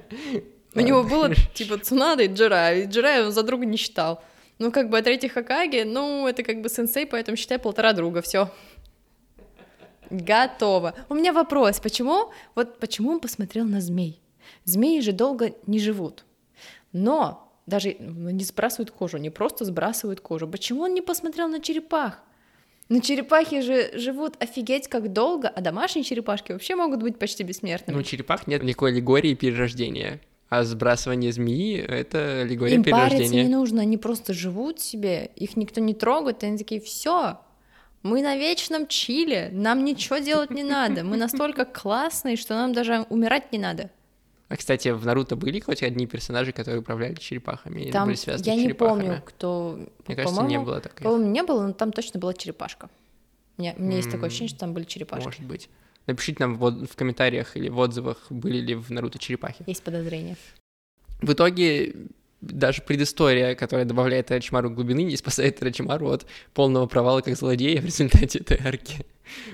У 0.76 0.80
него 0.80 1.04
было 1.04 1.34
типа 1.54 1.78
Цунада 1.78 2.24
и 2.24 2.28
Джирай, 2.28 2.84
и 2.84 2.86
Джирай 2.88 3.26
он 3.26 3.32
за 3.32 3.44
друга 3.44 3.66
не 3.66 3.78
считал. 3.78 4.24
Ну, 4.60 4.72
как 4.72 4.90
бы 4.90 5.00
от 5.00 5.06
третьих 5.06 5.34
Хакаги, 5.34 5.84
ну, 5.86 6.28
это 6.28 6.44
как 6.44 6.62
бы 6.62 6.70
сенсей, 6.70 7.08
поэтому 7.08 7.36
считай 7.36 7.58
полтора 7.58 7.94
друга, 7.94 8.22
все. 8.22 8.52
Готово. 10.12 10.94
У 11.10 11.16
меня 11.16 11.34
вопрос, 11.34 11.80
почему, 11.80 12.32
вот 12.56 12.80
почему 12.80 13.12
он 13.12 13.20
посмотрел 13.20 13.66
на 13.66 13.82
змей? 13.82 14.22
Змеи 14.66 15.00
же 15.00 15.14
долго 15.14 15.54
не 15.66 15.80
живут. 15.80 16.26
Но 16.92 17.52
даже 17.66 17.96
ну, 18.00 18.30
не 18.30 18.44
сбрасывают 18.44 18.92
кожу, 18.92 19.18
не 19.18 19.30
просто 19.30 19.66
сбрасывают 19.66 20.20
кожу. 20.20 20.48
Почему 20.48 20.84
он 20.84 20.94
не 20.94 21.02
посмотрел 21.02 21.48
на 21.48 21.62
черепах? 21.62 22.22
Но 22.90 23.00
черепахи 23.00 23.62
же 23.62 23.98
живут 23.98 24.36
офигеть 24.44 24.90
как 24.90 25.14
долго, 25.14 25.48
а 25.48 25.62
домашние 25.62 26.04
черепашки 26.04 26.52
вообще 26.52 26.76
могут 26.76 27.02
быть 27.02 27.18
почти 27.18 27.44
бессмертными. 27.44 27.96
Ну, 27.96 28.02
у 28.02 28.04
черепах 28.04 28.48
нет 28.48 28.64
никакой 28.64 28.92
аллегории 28.92 29.34
перерождения. 29.34 30.20
А 30.50 30.66
сбрасывание 30.66 31.32
змеи— 31.32 31.78
это 31.88 32.42
аллегория 32.42 32.76
Им 32.76 32.84
париться 32.84 33.12
перерождения. 33.12 33.44
не 33.44 33.50
нужно, 33.50 33.82
они 33.84 33.98
просто 33.98 34.34
живут 34.34 34.82
себе, 34.82 35.32
их 35.38 35.56
никто 35.56 35.80
не 35.80 35.94
трогает, 35.94 36.44
и 36.44 36.48
они 36.48 36.58
такие, 36.58 36.82
все, 36.82 37.40
мы 38.04 38.22
на 38.22 38.36
вечном 38.36 38.88
чиле, 38.88 39.50
нам 39.52 39.84
ничего 39.86 40.18
делать 40.18 40.50
не 40.52 40.64
надо, 40.64 41.04
мы 41.04 41.18
настолько 41.18 41.66
классные, 41.66 42.36
что 42.36 42.56
нам 42.56 42.74
даже 42.74 43.06
умирать 43.10 43.52
не 43.52 43.60
надо. 43.60 43.90
А, 44.50 44.58
кстати, 44.58 44.90
в 44.90 45.06
Наруто 45.06 45.38
были 45.38 45.62
хоть 45.62 45.82
одни 45.82 46.08
персонажи, 46.08 46.52
которые 46.52 46.82
управляли 46.82 47.16
черепахами? 47.16 47.84
Или 47.84 47.92
Там, 47.92 48.08
были 48.08 48.16
связаны 48.18 48.48
я 48.50 48.56
с 48.56 48.58
не 48.58 48.74
помню, 48.74 49.22
кто, 49.24 49.80
Мне 50.08 50.16
кажется, 50.18 50.44
не 50.44 50.60
было 50.60 50.82
таких. 50.82 51.04
по-моему, 51.04 51.32
не 51.32 51.44
было, 51.44 51.68
но 51.68 51.74
там 51.74 51.94
точно 51.94 52.20
была 52.20 52.34
черепашка. 52.34 52.90
У 53.58 53.62
меня, 53.62 53.74
у 53.78 53.82
меня 53.82 53.98
есть 53.98 54.12
такое 54.12 54.28
ощущение, 54.28 54.50
что 54.50 54.60
там 54.60 54.74
были 54.74 54.84
черепашки. 54.84 55.24
Может 55.24 55.44
быть. 55.44 55.70
Напишите 56.06 56.38
нам 56.40 56.56
в, 56.58 56.86
в 56.86 56.96
комментариях 56.98 57.56
или 57.56 57.70
в 57.70 57.80
отзывах, 57.80 58.26
были 58.30 58.58
ли 58.58 58.76
в 58.76 58.90
Наруто 58.90 59.20
черепахи. 59.20 59.64
Есть 59.68 59.84
подозрение. 59.84 60.36
В 61.22 61.32
итоге 61.32 61.96
даже 62.42 62.82
предыстория, 62.82 63.56
которая 63.56 63.86
добавляет 63.86 64.32
Рачимару 64.32 64.70
глубины, 64.70 65.04
не 65.04 65.16
спасает 65.16 65.62
Рачимару 65.62 66.10
от 66.10 66.26
полного 66.54 66.88
провала 66.88 67.22
как 67.22 67.36
злодея 67.36 67.82
в 67.82 67.86
результате 67.86 68.40
этой 68.40 68.60
арки. 68.66 69.06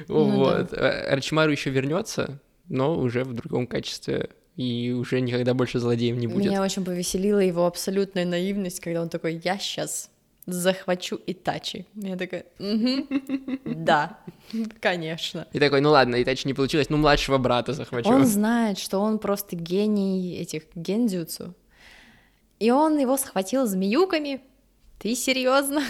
Ну 0.08 0.30
вот. 0.32 0.74
А 0.74 1.16
Рачимару 1.16 1.52
еще 1.52 1.70
вернется, 1.70 2.40
но 2.70 2.98
уже 2.98 3.24
в 3.24 3.34
другом 3.34 3.68
качестве. 3.68 4.30
И 4.56 4.92
уже 4.92 5.22
никогда 5.22 5.54
больше 5.54 5.78
злодеем 5.78 6.18
не 6.18 6.26
будет. 6.26 6.50
Меня 6.50 6.64
очень 6.64 6.84
повеселила 6.84 7.40
его 7.40 7.68
абсолютная 7.68 8.26
наивность, 8.26 8.80
когда 8.80 9.04
он 9.04 9.10
такой, 9.10 9.40
я 9.44 9.60
сейчас 9.60 10.10
захвачу 10.48 11.20
Итачи. 11.28 11.86
Я 11.94 12.16
такая, 12.16 12.46
«Мгм, 12.58 13.08
да, 13.86 14.18
конечно. 14.80 15.46
И 15.54 15.60
такой, 15.60 15.82
ну 15.82 15.92
ладно, 15.92 16.22
Итачи 16.24 16.48
не 16.48 16.54
получилось, 16.56 16.90
ну 16.90 16.98
младшего 16.98 17.38
брата 17.38 17.74
захвачу. 17.74 18.10
Он 18.10 18.26
знает, 18.26 18.80
что 18.80 19.00
он 19.00 19.20
просто 19.20 19.56
гений 19.56 20.38
этих 20.38 20.64
гендзюцу. 20.74 21.54
И 22.60 22.72
он 22.72 22.98
его 22.98 23.18
схватил 23.18 23.66
змеюками. 23.66 24.42
Ты 25.00 25.16
серьезно? 25.16 25.84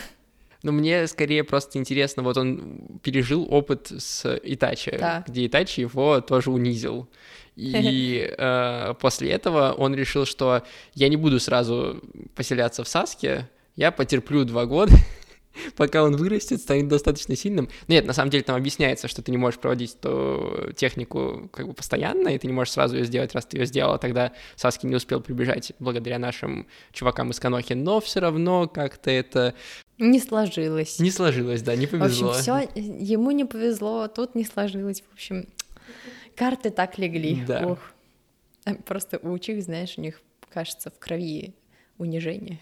Но 0.64 0.72
мне 0.72 1.08
скорее 1.08 1.44
просто 1.44 1.78
интересно, 1.78 2.24
вот 2.24 2.36
он 2.38 3.00
пережил 3.04 3.48
опыт 3.50 3.92
с 3.98 4.40
Итачи, 4.44 4.98
Да. 5.00 5.24
где 5.28 5.46
Итачи 5.46 5.82
его 5.82 6.20
тоже 6.20 6.52
унизил. 6.52 7.08
И 7.56 8.28
э, 8.38 8.94
после 9.00 9.32
этого 9.32 9.72
он 9.74 9.96
решил, 9.96 10.26
что 10.26 10.64
я 10.94 11.10
не 11.10 11.16
буду 11.16 11.40
сразу 11.40 12.02
поселяться 12.36 12.84
в 12.84 12.88
Саске, 12.88 13.50
я 13.76 13.92
потерплю 13.92 14.44
два 14.44 14.66
года, 14.66 14.94
пока 15.76 16.04
он 16.04 16.16
вырастет, 16.16 16.62
станет 16.62 16.88
достаточно 16.88 17.36
сильным. 17.36 17.70
Нет, 17.88 18.06
на 18.06 18.14
самом 18.14 18.30
деле 18.32 18.44
там 18.44 18.56
объясняется, 18.56 19.08
что 19.08 19.22
ты 19.22 19.32
не 19.32 19.38
можешь 19.38 19.60
проводить 19.60 19.96
эту 19.96 20.72
технику 20.76 21.50
как 21.54 21.68
бы 21.68 21.74
постоянно, 21.74 22.30
и 22.30 22.38
ты 22.38 22.48
не 22.48 22.54
можешь 22.54 22.74
сразу 22.74 22.96
ее 22.98 23.06
сделать, 23.06 23.34
раз 23.34 23.46
ты 23.46 23.58
ее 23.58 23.66
сделала, 23.66 23.98
тогда 23.98 24.34
Саски 24.56 24.86
не 24.86 24.96
успел 24.96 25.22
прибежать 25.22 25.74
благодаря 25.80 26.20
нашим 26.20 26.68
чувакам 26.92 27.32
из 27.32 27.40
Канохи, 27.40 27.74
но 27.74 28.00
все 28.00 28.20
равно 28.20 28.68
как-то 28.68 29.12
это 29.12 29.54
Не 29.98 30.20
сложилось. 30.20 31.00
не 31.00 31.12
сложилось, 31.12 31.62
да, 31.62 31.76
не 31.76 31.86
В 31.86 31.94
общем, 31.94 32.00
повезло. 32.00 32.34
все 32.34 32.70
ему 32.76 33.32
не 33.32 33.46
повезло, 33.46 34.08
тут 34.08 34.36
не 34.36 34.46
сложилось. 34.46 35.02
В 35.10 35.14
общем, 35.14 35.48
карты 36.36 36.70
так 36.70 36.98
легли. 36.98 37.44
Да. 37.48 37.78
А 38.66 38.74
Просто 38.86 39.20
у 39.22 39.32
учих, 39.32 39.64
знаешь, 39.64 39.94
у 39.98 40.02
них, 40.02 40.22
кажется, 40.54 40.90
в 40.92 41.00
крови 41.00 41.54
унижение. 41.98 42.60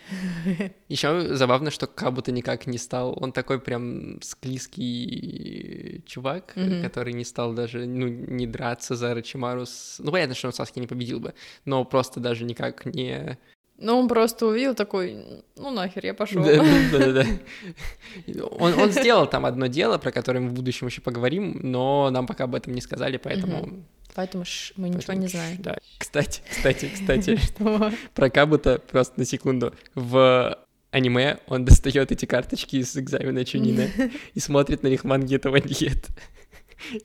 Еще 0.89 1.35
забавно, 1.35 1.71
что 1.71 1.87
Кабута 1.87 2.31
никак 2.31 2.67
не 2.67 2.77
стал. 2.77 3.17
Он 3.21 3.31
такой 3.31 3.59
прям 3.59 4.21
склизкий 4.21 6.03
чувак, 6.05 6.53
Мгм. 6.55 6.81
который 6.81 7.13
не 7.13 7.23
стал 7.25 7.53
даже, 7.53 7.85
ну, 7.85 8.07
не 8.07 8.47
драться 8.47 8.95
за 8.95 9.13
Рачимару. 9.13 9.65
с- 9.65 9.99
Ну, 9.99 10.11
понятно, 10.11 10.35
что 10.35 10.47
он 10.47 10.53
Саски 10.53 10.79
не 10.79 10.87
победил 10.87 11.19
бы, 11.19 11.33
но 11.65 11.83
просто 11.85 12.19
даже 12.19 12.45
никак 12.45 12.85
не... 12.85 13.37
Ну, 13.77 13.97
он 13.99 14.07
просто 14.07 14.45
увидел 14.47 14.73
такой, 14.73 15.17
ну 15.57 15.69
нахер, 15.69 16.05
я 16.05 16.13
пошел. 16.13 16.41
Да-да-да. 16.41 17.25
Он, 18.59 18.73
он 18.79 18.91
сделал 18.91 19.27
там 19.27 19.45
одно 19.45 19.67
дело, 19.67 19.97
про 19.97 20.11
которое 20.13 20.39
мы 20.39 20.49
в 20.49 20.53
будущем 20.53 20.87
еще 20.87 21.01
поговорим, 21.01 21.59
но 21.61 22.09
нам 22.09 22.25
пока 22.25 22.45
об 22.45 22.55
этом 22.55 22.73
не 22.73 22.79
сказали, 22.79 23.17
поэтому... 23.17 23.83
Поэтому 24.15 24.45
ш- 24.45 24.73
мы 24.77 24.87
ничего 24.89 25.03
поэтому 25.07 25.21
не 25.21 25.27
ш- 25.27 25.31
знаем. 25.37 25.61
Да. 25.61 25.77
Кстати, 25.97 26.41
кстати, 26.49 26.89
кстати, 26.93 27.39
про 28.13 28.29
Кабута 28.29 28.79
просто 28.79 29.19
на 29.19 29.25
секунду. 29.25 29.73
В 29.93 30.57
аниме 30.91 31.39
он 31.47 31.65
достает 31.65 32.11
эти 32.11 32.25
карточки 32.25 32.77
из 32.77 32.95
экзамена 32.95 33.43
Чунина 33.43 33.89
и 34.33 34.39
смотрит 34.39 34.83
на 34.83 34.87
них 34.87 35.03
манги 35.03 35.35
этого 35.35 35.57
нет. 35.57 36.07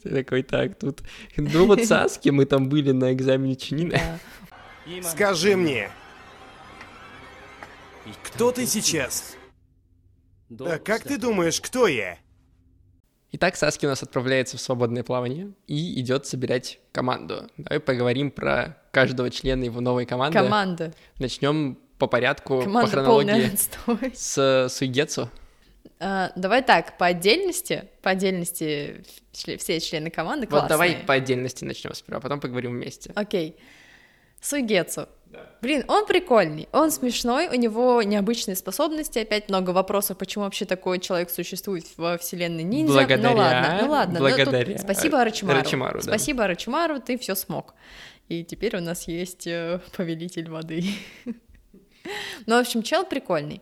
Ты 0.03 0.11
такой, 0.11 0.43
так, 0.43 0.79
тут... 0.79 1.01
Ну 1.37 1.67
вот 1.67 1.85
Саски, 1.85 2.29
мы 2.29 2.45
там 2.45 2.69
были 2.69 2.93
на 2.93 3.13
экзамене 3.13 3.57
Чунина. 3.57 3.99
Да. 3.99 5.03
Скажи 5.11 5.57
мне, 5.57 5.91
кто 8.23 8.53
ты 8.53 8.67
сейчас? 8.67 9.37
А 10.59 10.79
как 10.79 11.05
ты 11.05 11.19
думаешь, 11.19 11.61
кто 11.61 11.87
я? 11.87 12.19
Итак, 13.33 13.55
Саски 13.57 13.87
у 13.87 13.89
нас 13.89 14.03
отправляется 14.03 14.57
в 14.57 14.61
свободное 14.61 15.05
плавание 15.05 15.53
и 15.69 16.01
идет 16.01 16.27
собирать 16.27 16.81
команду. 16.93 17.49
Давай 17.57 17.79
поговорим 17.79 18.31
про 18.33 18.77
каждого 18.91 19.31
члена 19.31 19.63
его 19.65 19.81
новой 19.81 20.05
команды. 20.05 20.37
Команда. 20.37 20.93
Начнем 21.19 21.79
по 21.99 22.09
порядку, 22.09 22.59
по 22.59 22.65
Команда 22.65 23.05
полный 23.05 23.33
хронологии 23.35 24.13
с 24.15 24.69
Суигетсу. 24.71 25.31
А, 26.01 26.33
Давай 26.35 26.63
так, 26.63 26.99
по 26.99 27.07
отдельности, 27.07 27.85
по 28.03 28.11
отдельности 28.11 29.05
все 29.33 29.81
члены 29.81 30.11
команды 30.11 30.47
Вот 30.47 30.51
классные. 30.51 30.69
давай 30.69 30.95
по 31.07 31.15
отдельности 31.15 31.65
начнем 31.65 31.95
сперва, 31.95 32.19
а 32.19 32.21
потом 32.21 32.41
поговорим 32.41 32.73
вместе. 32.73 33.13
Окей. 33.15 33.57
Сугецу. 35.31 35.47
Блин, 35.63 35.85
он 35.89 36.07
прикольный, 36.07 36.69
он 36.73 36.91
смешной, 36.91 37.49
у 37.49 37.55
него 37.55 38.03
необычные 38.03 38.57
способности, 38.57 39.19
опять 39.19 39.49
много 39.49 39.71
вопросов, 39.71 40.19
почему 40.19 40.45
вообще 40.45 40.65
такой 40.65 40.99
человек 40.99 41.31
существует 41.31 41.87
во 41.97 42.19
вселенной 42.19 42.63
ниндзя. 42.63 42.95
Благодаря- 42.95 43.31
ну 43.31 43.37
ладно, 43.37 43.79
ну 43.83 43.91
ладно. 43.91 44.21
ну 44.21 44.27
тут 44.29 44.37
благодаря 44.37 44.79
спасибо 44.79 45.21
Арачимару. 45.21 45.59
Арачимару, 45.59 45.99
да. 45.99 46.05
Спасибо 46.05 46.45
Арачимару, 46.45 47.01
ты 47.01 47.19
все 47.19 47.35
смог. 47.35 47.75
И 48.29 48.45
теперь 48.45 48.77
у 48.77 48.81
нас 48.81 49.09
есть 49.09 49.47
э, 49.47 49.81
повелитель 49.97 50.49
воды. 50.51 50.85
Ну, 52.47 52.57
в 52.57 52.61
общем, 52.61 52.83
чел 52.83 53.05
прикольный. 53.05 53.61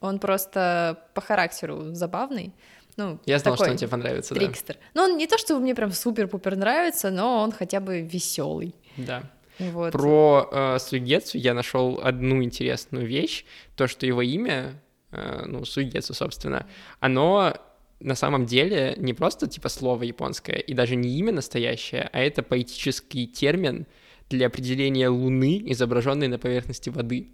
Он 0.00 0.18
просто 0.18 1.04
по 1.14 1.20
характеру 1.20 1.94
забавный. 1.94 2.52
Ну, 2.96 3.20
Я 3.26 3.38
знал, 3.38 3.54
что 3.54 3.70
он 3.70 3.76
тебе 3.76 3.88
понравится, 3.88 4.34
да. 4.34 4.40
трикстер. 4.40 4.76
Ну, 4.94 5.02
он 5.04 5.16
не 5.16 5.28
то, 5.28 5.38
что 5.38 5.56
мне 5.60 5.74
прям 5.74 5.92
супер-пупер 5.92 6.56
нравится, 6.56 7.10
но 7.10 7.40
он 7.40 7.52
хотя 7.52 7.78
бы 7.78 8.00
веселый. 8.00 8.74
Да. 8.96 9.22
Вот. 9.58 9.92
Про 9.92 10.48
э, 10.50 10.78
Суигетсу 10.78 11.38
я 11.38 11.54
нашел 11.54 12.00
одну 12.02 12.42
интересную 12.42 13.06
вещь, 13.06 13.44
то, 13.76 13.86
что 13.86 14.06
его 14.06 14.22
имя, 14.22 14.80
э, 15.10 15.44
ну, 15.46 15.64
Суигетсу, 15.64 16.14
собственно, 16.14 16.66
оно 17.00 17.54
на 18.00 18.14
самом 18.14 18.46
деле 18.46 18.94
не 18.96 19.14
просто 19.14 19.48
типа 19.48 19.68
слово 19.68 20.04
японское, 20.04 20.56
и 20.56 20.74
даже 20.74 20.96
не 20.96 21.18
имя 21.18 21.32
настоящее, 21.32 22.08
а 22.12 22.20
это 22.20 22.42
поэтический 22.42 23.26
термин 23.26 23.86
для 24.30 24.46
определения 24.46 25.08
Луны, 25.08 25.62
изображенной 25.66 26.28
на 26.28 26.38
поверхности 26.38 26.90
воды. 26.90 27.28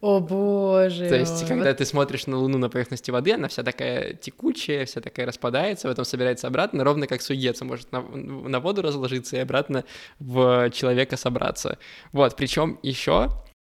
О 0.00 0.18
боже. 0.20 1.08
То 1.08 1.16
есть, 1.16 1.46
когда 1.46 1.74
ты 1.74 1.84
смотришь 1.84 2.26
на 2.26 2.38
Луну 2.38 2.56
на 2.56 2.70
поверхности 2.70 3.10
воды, 3.10 3.32
она 3.32 3.48
вся 3.48 3.62
такая 3.62 4.14
текучая, 4.14 4.86
вся 4.86 5.02
такая 5.02 5.26
распадается, 5.26 5.88
потом 5.88 6.06
собирается 6.06 6.46
обратно, 6.46 6.84
ровно 6.84 7.06
как 7.06 7.20
Сугеца 7.20 7.66
может 7.66 7.92
на, 7.92 8.00
на 8.00 8.60
воду 8.60 8.80
разложиться 8.80 9.36
и 9.36 9.40
обратно 9.40 9.84
в 10.18 10.70
человека 10.70 11.18
собраться. 11.18 11.78
Вот, 12.12 12.34
причем 12.36 12.78
еще 12.82 13.28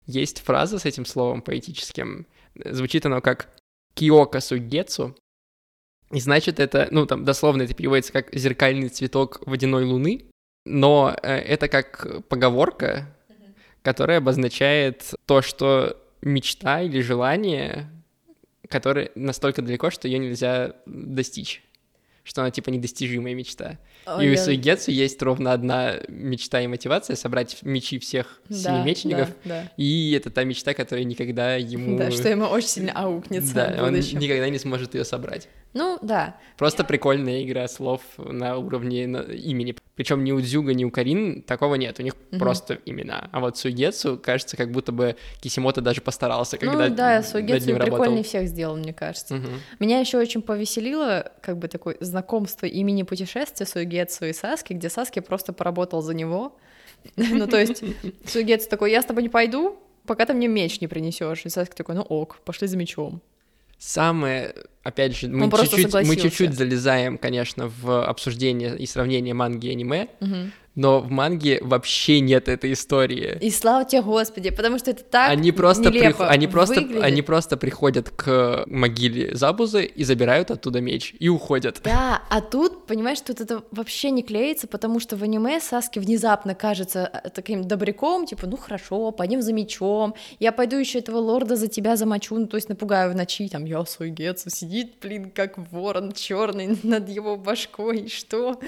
есть 0.05 0.41
фраза 0.41 0.79
с 0.79 0.85
этим 0.85 1.05
словом 1.05 1.41
поэтическим. 1.41 2.27
Звучит 2.55 3.05
оно 3.05 3.21
как 3.21 3.47
«киока 3.93 4.41
сугецу», 4.41 5.15
и 6.11 6.19
значит 6.19 6.59
это, 6.59 6.87
ну 6.91 7.05
там 7.05 7.25
дословно 7.25 7.63
это 7.63 7.73
переводится 7.73 8.11
как 8.11 8.33
«зеркальный 8.33 8.89
цветок 8.89 9.41
водяной 9.45 9.85
луны», 9.85 10.25
но 10.65 11.15
э, 11.21 11.37
это 11.37 11.69
как 11.69 12.27
поговорка, 12.27 13.15
которая 13.81 14.17
обозначает 14.17 15.13
то, 15.25 15.41
что 15.41 15.97
мечта 16.21 16.81
или 16.81 17.01
желание, 17.01 17.89
которое 18.69 19.11
настолько 19.15 19.61
далеко, 19.61 19.89
что 19.89 20.07
ее 20.07 20.19
нельзя 20.19 20.75
достичь. 20.85 21.63
Что 22.23 22.41
она 22.41 22.51
типа 22.51 22.69
недостижимая 22.69 23.33
мечта. 23.33 23.79
Ой, 24.07 24.25
и 24.27 24.33
у 24.33 24.37
Суигетсу 24.37 24.91
есть 24.91 25.21
ровно 25.21 25.53
одна 25.53 25.95
мечта 26.07 26.61
и 26.61 26.67
мотивация 26.67 27.15
собрать 27.15 27.57
мечи 27.63 27.99
всех 27.99 28.41
Да, 28.49 28.55
семи 28.55 28.83
мечников. 28.85 29.29
да, 29.43 29.63
да. 29.63 29.71
И 29.77 30.13
это 30.13 30.29
та 30.29 30.43
мечта, 30.43 30.73
которая 30.73 31.03
никогда 31.05 31.55
ему. 31.55 31.97
Да, 31.97 32.11
что 32.11 32.29
ему 32.29 32.45
очень 32.45 32.67
сильно 32.67 32.91
аукнется 32.93 33.53
Да, 33.53 33.83
он 33.83 33.93
никогда 33.93 34.49
не 34.49 34.59
сможет 34.59 34.95
ее 34.95 35.03
собрать. 35.03 35.47
Ну, 35.73 35.99
да. 36.01 36.37
Просто 36.57 36.83
прикольная 36.83 37.43
игра 37.43 37.67
слов 37.67 38.01
на 38.17 38.57
уровне 38.57 39.03
имени. 39.03 39.75
Причем 39.95 40.23
ни 40.23 40.31
у 40.31 40.39
Дзюга, 40.39 40.73
ни 40.73 40.83
у 40.85 40.89
Карин 40.91 41.43
такого 41.43 41.75
нет. 41.75 41.99
У 41.99 42.03
них 42.03 42.13
Мгм. 42.31 42.39
просто 42.39 42.79
имена. 42.85 43.29
А 43.31 43.39
вот 43.39 43.57
Сугетсу, 43.57 44.17
кажется, 44.17 44.57
как 44.57 44.71
будто 44.71 44.91
бы 44.91 45.15
Кисимото 45.39 45.81
даже 45.81 46.01
постарался, 46.01 46.57
когда 46.57 46.87
ну, 46.89 46.95
да, 46.95 47.21
ним 47.67 47.75
прикольнее 47.77 47.99
работал. 48.05 48.23
всех 48.23 48.47
сделал, 48.47 48.75
мне 48.77 48.93
кажется. 48.93 49.35
Мгм. 49.35 49.49
Меня 49.79 49.99
еще 49.99 50.17
очень 50.17 50.41
повеселило, 50.41 51.31
как 51.41 51.57
бы 51.57 51.67
такое 51.67 51.97
знакомство 51.99 52.65
имени 52.65 53.03
путешествия 53.03 53.65
Сугетсу 53.97 54.25
и 54.25 54.33
Саски, 54.33 54.73
где 54.73 54.89
Саски 54.89 55.19
просто 55.19 55.53
поработал 55.53 56.01
за 56.01 56.13
него. 56.13 56.57
Ну, 57.15 57.47
то 57.47 57.59
есть 57.59 57.83
Сугетсу 58.25 58.69
такой, 58.69 58.91
я 58.91 59.01
с 59.01 59.05
тобой 59.05 59.23
не 59.23 59.29
пойду, 59.29 59.77
пока 60.05 60.25
ты 60.25 60.33
мне 60.33 60.47
меч 60.47 60.81
не 60.81 60.87
принесешь. 60.87 61.45
И 61.45 61.49
Саски 61.49 61.75
такой, 61.75 61.95
ну 61.95 62.01
ок, 62.01 62.39
пошли 62.43 62.67
за 62.67 62.77
мечом. 62.77 63.21
Самое, 63.77 64.53
опять 64.83 65.15
же, 65.15 65.27
мы 65.27 65.51
чуть-чуть, 65.51 65.93
мы 65.93 66.15
чуть-чуть 66.15 66.53
залезаем, 66.53 67.17
конечно, 67.17 67.71
в 67.81 68.03
обсуждение 68.03 68.75
и 68.77 68.87
сравнение 68.87 69.33
манги 69.33 69.67
и 69.67 69.71
аниме, 69.71 70.07
Мгм. 70.19 70.51
Но 70.77 70.99
в 70.99 71.09
манге 71.09 71.57
вообще 71.61 72.19
нет 72.19 72.47
этой 72.47 72.73
истории. 72.73 73.37
И 73.41 73.49
слава 73.49 73.83
тебе, 73.83 74.03
Господи, 74.03 74.51
потому 74.51 74.77
что 74.77 74.91
это 74.91 75.03
так 75.03 75.31
они 75.31 75.51
просто, 75.51 75.89
нелепо 75.89 76.23
прих- 76.23 76.29
они, 76.29 76.47
просто, 76.47 76.75
выглядит. 76.75 77.03
они 77.03 77.21
просто 77.23 77.57
приходят 77.57 78.11
к 78.11 78.63
могиле 78.67 79.35
Забузы 79.35 79.85
и 79.85 80.03
забирают 80.03 80.51
оттуда 80.51 80.79
меч 80.79 81.15
и 81.19 81.29
уходят. 81.29 81.81
Да, 81.83 82.21
а 82.29 82.41
тут, 82.41 82.85
понимаешь, 82.85 83.19
тут 83.21 83.41
это 83.41 83.63
вообще 83.71 84.11
не 84.11 84.21
клеится, 84.21 84.67
потому 84.67 84.99
что 84.99 85.17
в 85.17 85.23
аниме 85.23 85.59
Саски 85.59 85.97
внезапно 85.97 86.53
кажется 86.53 87.09
э, 87.11 87.29
таким 87.31 87.63
добряком, 87.63 88.27
типа, 88.27 88.45
ну 88.45 88.55
хорошо, 88.55 89.09
пойдем 89.09 89.41
за 89.41 89.53
мечом, 89.53 90.13
я 90.39 90.51
пойду 90.51 90.77
еще 90.77 90.99
этого 90.99 91.17
лорда 91.17 91.55
за 91.55 91.67
тебя 91.67 91.95
замочу, 91.95 92.37
ну 92.37 92.45
то 92.45 92.55
есть 92.55 92.69
напугаю 92.69 93.11
в 93.11 93.15
ночи, 93.15 93.49
там, 93.49 93.65
я 93.65 93.83
свой 93.85 94.11
Гетсу, 94.11 94.51
сидит, 94.51 94.97
блин, 95.01 95.31
как 95.31 95.57
ворон 95.71 96.11
черный 96.11 96.77
над 96.83 97.09
его 97.09 97.35
башкой, 97.35 98.01
и 98.01 98.09
что? 98.09 98.59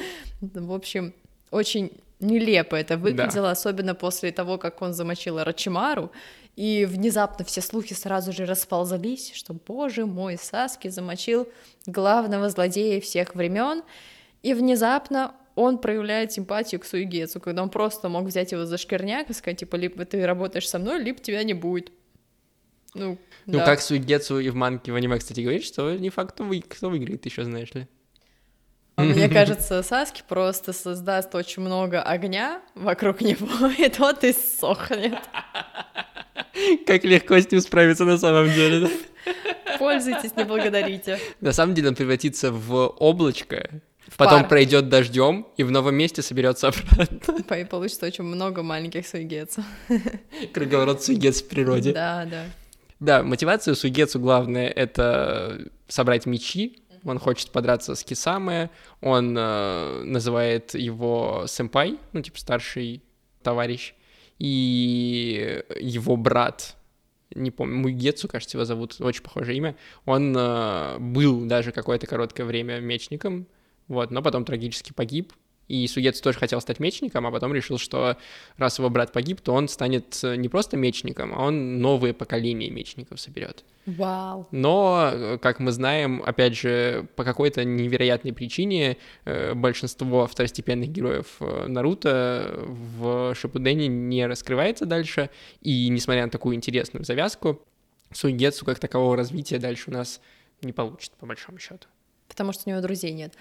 В 0.41 0.73
общем, 0.73 1.13
очень 1.51 1.91
нелепо 2.19 2.75
это 2.75 2.97
выглядело, 2.97 3.51
особенно 3.51 3.95
после 3.95 4.31
того, 4.31 4.57
как 4.57 4.81
он 4.81 4.93
замочил 4.93 5.41
Рачимару, 5.43 6.11
и 6.55 6.85
внезапно 6.85 7.45
все 7.45 7.61
слухи 7.61 7.93
сразу 7.93 8.33
же 8.33 8.45
расползались, 8.45 9.31
что, 9.33 9.53
боже 9.53 10.05
мой, 10.05 10.37
Саски 10.37 10.89
замочил 10.89 11.47
главного 11.85 12.49
злодея 12.49 12.99
всех 12.99 13.35
времен, 13.35 13.83
и 14.43 14.53
внезапно 14.53 15.33
он 15.55 15.77
проявляет 15.77 16.31
симпатию 16.33 16.81
к 16.81 16.85
Суигецу, 16.85 17.39
когда 17.39 17.63
он 17.63 17.69
просто 17.69 18.09
мог 18.09 18.25
взять 18.25 18.51
его 18.51 18.65
за 18.65 18.77
шкирняк 18.77 19.29
и 19.29 19.33
сказать, 19.33 19.59
типа, 19.59 19.75
либо 19.77 20.03
ты 20.05 20.25
работаешь 20.25 20.67
со 20.67 20.79
мной, 20.79 21.01
либо 21.01 21.19
тебя 21.19 21.43
не 21.43 21.53
будет. 21.53 21.91
Ну, 22.93 23.17
Ну, 23.45 23.59
да. 23.59 23.65
как 23.65 23.81
Суигетсу 23.81 24.39
и 24.39 24.49
в 24.49 24.55
манге 24.55 24.91
в 24.91 24.95
аниме, 24.95 25.17
кстати, 25.17 25.41
говорит, 25.41 25.63
что 25.63 25.95
не 25.95 26.09
факт, 26.09 26.33
кто, 26.33 26.43
вы- 26.43 26.61
кто 26.61 26.89
выиграет, 26.89 27.25
еще 27.25 27.43
знаешь 27.43 27.73
ли. 27.73 27.87
А 28.99 29.03
Мне 29.03 29.29
кажется, 29.39 29.81
Саски 29.81 30.23
просто 30.27 30.73
создаст 30.73 31.33
очень 31.33 31.61
много 31.61 32.01
огня 32.01 32.61
вокруг 32.75 33.21
него, 33.21 33.67
и 33.77 33.87
тот 33.89 34.23
и 34.25 34.33
сохнет. 34.33 35.19
Как 36.85 37.03
легко 37.05 37.39
с 37.39 37.49
ним 37.49 37.61
справиться 37.61 38.03
на 38.03 38.17
самом 38.17 38.51
деле, 38.51 38.87
да? 38.87 39.33
Пользуйтесь, 39.77 40.35
не 40.35 40.43
благодарите. 40.43 41.17
На 41.39 41.53
самом 41.53 41.75
деле 41.75 41.89
он 41.89 41.95
превратится 41.95 42.51
в 42.51 42.87
облачко, 42.87 43.69
потом 44.17 44.41
пар. 44.41 44.49
пройдет 44.49 44.89
дождем 44.89 45.47
и 45.55 45.63
в 45.63 45.71
новом 45.71 45.95
месте 45.95 46.21
соберется 46.21 46.67
обратно. 46.67 47.55
И 47.55 47.63
получится 47.63 48.05
очень 48.05 48.25
много 48.25 48.63
маленьких 48.63 49.07
Суигецу. 49.07 49.63
Круговорот 50.53 51.03
Суигетсу 51.03 51.45
в 51.45 51.47
природе. 51.47 51.93
Да, 51.93 52.25
да. 52.29 52.43
Да, 52.99 53.23
мотивация 53.23 53.75
Сугецу 53.75 54.19
главное— 54.19 54.67
это 54.75 55.69
собрать 55.87 56.25
мечи. 56.25 56.81
Он 57.03 57.19
хочет 57.19 57.51
подраться 57.51 57.95
с 57.95 58.03
Кисаме, 58.03 58.69
он 59.01 59.35
э, 59.37 60.03
называет 60.03 60.73
его 60.73 61.45
сэмпай, 61.47 61.97
ну, 62.13 62.21
типа 62.21 62.39
старший 62.39 63.03
товарищ, 63.41 63.93
и 64.37 65.63
его 65.79 66.17
брат, 66.17 66.75
не 67.33 67.51
помню, 67.51 67.77
Мугецу, 67.77 68.27
кажется, 68.27 68.57
его 68.57 68.65
зовут, 68.65 68.99
очень 68.99 69.23
похожее 69.23 69.57
имя, 69.57 69.75
он 70.05 70.35
э, 70.37 70.97
был 70.99 71.45
даже 71.45 71.71
какое-то 71.71 72.07
короткое 72.07 72.45
время 72.45 72.79
мечником, 72.79 73.47
вот, 73.87 74.11
но 74.11 74.21
потом 74.21 74.45
трагически 74.45 74.93
погиб, 74.93 75.33
и 75.69 75.87
Сугецу 75.87 76.21
тоже 76.21 76.37
хотел 76.39 76.59
стать 76.59 76.79
мечником, 76.79 77.25
а 77.27 77.31
потом 77.31 77.53
решил, 77.53 77.77
что 77.77 78.17
раз 78.57 78.79
его 78.79 78.89
брат 78.89 79.13
погиб, 79.13 79.39
то 79.39 79.53
он 79.53 79.67
станет 79.67 80.19
э, 80.23 80.35
не 80.35 80.49
просто 80.49 80.75
мечником, 80.75 81.31
а 81.33 81.45
он 81.45 81.79
новое 81.79 82.11
поколение 82.13 82.71
мечников 82.71 83.21
соберет. 83.21 83.63
Вау. 83.85 84.47
Но, 84.51 85.11
э, 85.13 85.37
как 85.37 85.59
мы 85.59 85.71
знаем, 85.71 86.23
опять 86.25 86.57
же, 86.57 87.07
по 87.15 87.23
какой-то 87.23 87.63
невероятной 87.63 88.33
причине 88.33 88.97
э, 89.25 89.53
большинство 89.53 90.25
второстепенных 90.25 90.89
героев 90.89 91.39
Наруто 91.39 92.65
в 92.65 93.35
Шипудене 93.35 93.87
не 93.87 94.25
раскрывается 94.25 94.87
дальше, 94.87 95.29
и 95.61 95.87
несмотря 95.89 96.25
на 96.25 96.31
такую 96.31 96.55
интересную 96.55 97.05
завязку, 97.05 97.61
Суигетсу 98.11 98.65
как 98.65 98.79
такового 98.79 99.15
развития 99.15 99.59
дальше 99.59 99.91
у 99.91 99.93
нас 99.93 100.19
не 100.63 100.73
получит, 100.73 101.11
по 101.11 101.27
большому 101.27 101.59
счету. 101.59 101.87
Потому 102.27 102.53
что 102.53 102.63
у 102.65 102.69
него 102.69 102.81
друзей 102.81 103.11
нет. 103.11 103.33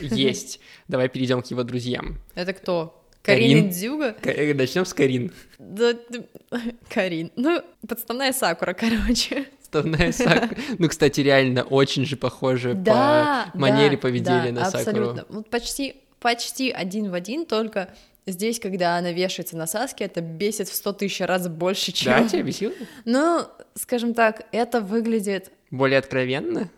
Есть. 0.00 0.60
Давай 0.88 1.08
перейдем 1.08 1.42
к 1.42 1.46
его 1.46 1.62
друзьям. 1.62 2.18
Это 2.34 2.52
кто? 2.52 3.02
Карин. 3.26 3.50
Карин 3.50 3.70
Дзюга? 3.70 4.16
Начнем 4.54 4.84
с 4.84 4.94
Карин. 4.94 5.32
Да, 5.58 5.94
Карин. 6.88 7.32
Ну, 7.36 7.60
подставная 7.86 8.32
Сакура, 8.32 8.72
короче. 8.78 9.48
Вставная 9.60 10.12
Сакура. 10.12 10.50
Ну, 10.78 10.88
кстати, 10.88 11.20
реально 11.20 11.64
очень 11.64 12.06
же 12.06 12.16
похоже 12.16 12.74
Да, 12.74 13.50
по 13.52 13.58
манере 13.58 13.96
да, 13.96 14.02
поведения 14.02 14.52
да, 14.52 14.60
на 14.60 14.70
Сакуру. 14.70 15.08
абсолютно. 15.08 15.26
Вот 15.28 15.50
почти, 15.50 15.96
почти 16.20 16.70
один 16.70 17.10
в 17.10 17.14
один, 17.14 17.46
только 17.46 17.92
здесь, 18.26 18.60
когда 18.60 18.96
она 18.96 19.10
вешается 19.10 19.56
на 19.56 19.66
Саске, 19.66 20.04
это 20.04 20.20
бесит 20.20 20.68
в 20.68 20.74
сто 20.74 20.92
тысяч 20.92 21.20
раз 21.20 21.48
больше, 21.48 21.90
чем... 21.90 22.12
Да, 22.12 22.28
тебя 22.28 22.42
бесило? 22.42 22.72
Ну, 23.04 23.44
скажем 23.74 24.14
так, 24.14 24.46
это 24.52 24.80
выглядит... 24.80 25.50
Более 25.72 25.98
откровенно? 25.98 26.70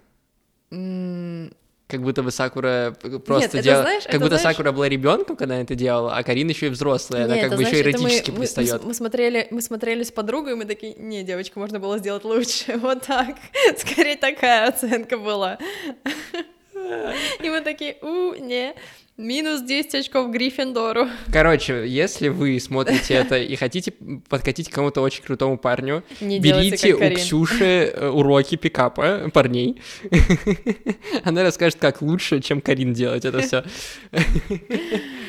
Как 1.89 2.03
будто 2.03 2.23
бы 2.23 2.31
Сакура 2.31 2.95
просто 3.25 3.47
это 3.57 3.63
делала... 3.63 3.83
знаешь, 3.83 4.05
как 4.05 4.21
будто 4.21 4.37
знаешь- 4.37 4.43
Сакура 4.57 4.73
была 4.73 4.89
ребенком, 4.91 5.37
когда 5.37 5.55
она 5.55 5.63
это 5.63 5.75
делала, 5.75 6.15
а 6.15 6.23
Карин 6.23 6.47
еще 6.49 6.67
и 6.67 6.69
взрослая, 6.69 7.25
она 7.25 7.37
не, 7.37 7.41
как 7.41 7.57
бы 7.57 7.63
еще 7.63 7.71
знаешь, 7.71 7.85
мы- 7.87 7.91
эротически 7.93 8.31
мы- 8.31 8.37
мы, 8.37 8.41
пристает. 8.43 8.85
мы 8.85 8.93
смотрели, 8.95 9.49
мы 9.51 9.63
смотрели 9.63 10.03
с 10.03 10.13
подругой, 10.13 10.53
и 10.53 10.57
мы 10.57 10.67
такие, 10.67 10.95
не, 10.97 11.23
девочка, 11.23 11.59
можно 11.59 11.81
было 11.81 11.97
сделать 11.97 12.25
лучше, 12.25 12.77
вот 12.77 13.03
так. 13.07 13.37
Скорее 13.79 14.17
такая 14.17 14.69
оценка 14.69 15.17
была. 15.17 15.59
И 17.43 17.49
мы 17.49 17.61
такие, 17.61 17.97
у, 18.03 18.35
не, 18.35 18.75
минус 19.19 19.63
10 19.63 19.95
очков 19.97 20.31
Гриффиндору. 20.31 21.09
Короче, 21.33 21.87
если 21.87 22.29
вы 22.29 22.59
смотрите 22.61 23.15
это 23.15 23.37
и 23.37 23.57
хотите 23.57 23.93
подкатить 24.29 24.71
к 24.71 24.75
кому-то 24.75 25.01
очень 25.03 25.23
крутому 25.25 25.59
парню, 25.59 26.05
Не 26.21 26.39
берите 26.39 26.95
у. 26.95 27.15
Ксюши 27.15 27.93
э, 27.95 28.09
уроки 28.09 28.57
пикапа 28.57 29.31
парней. 29.35 29.83
Она 31.25 31.43
расскажет, 31.43 31.79
как 31.79 32.01
лучше, 32.01 32.41
чем 32.41 32.61
Карин 32.61 32.93
делать 32.95 33.25
это 33.25 33.41
все. 33.41 33.65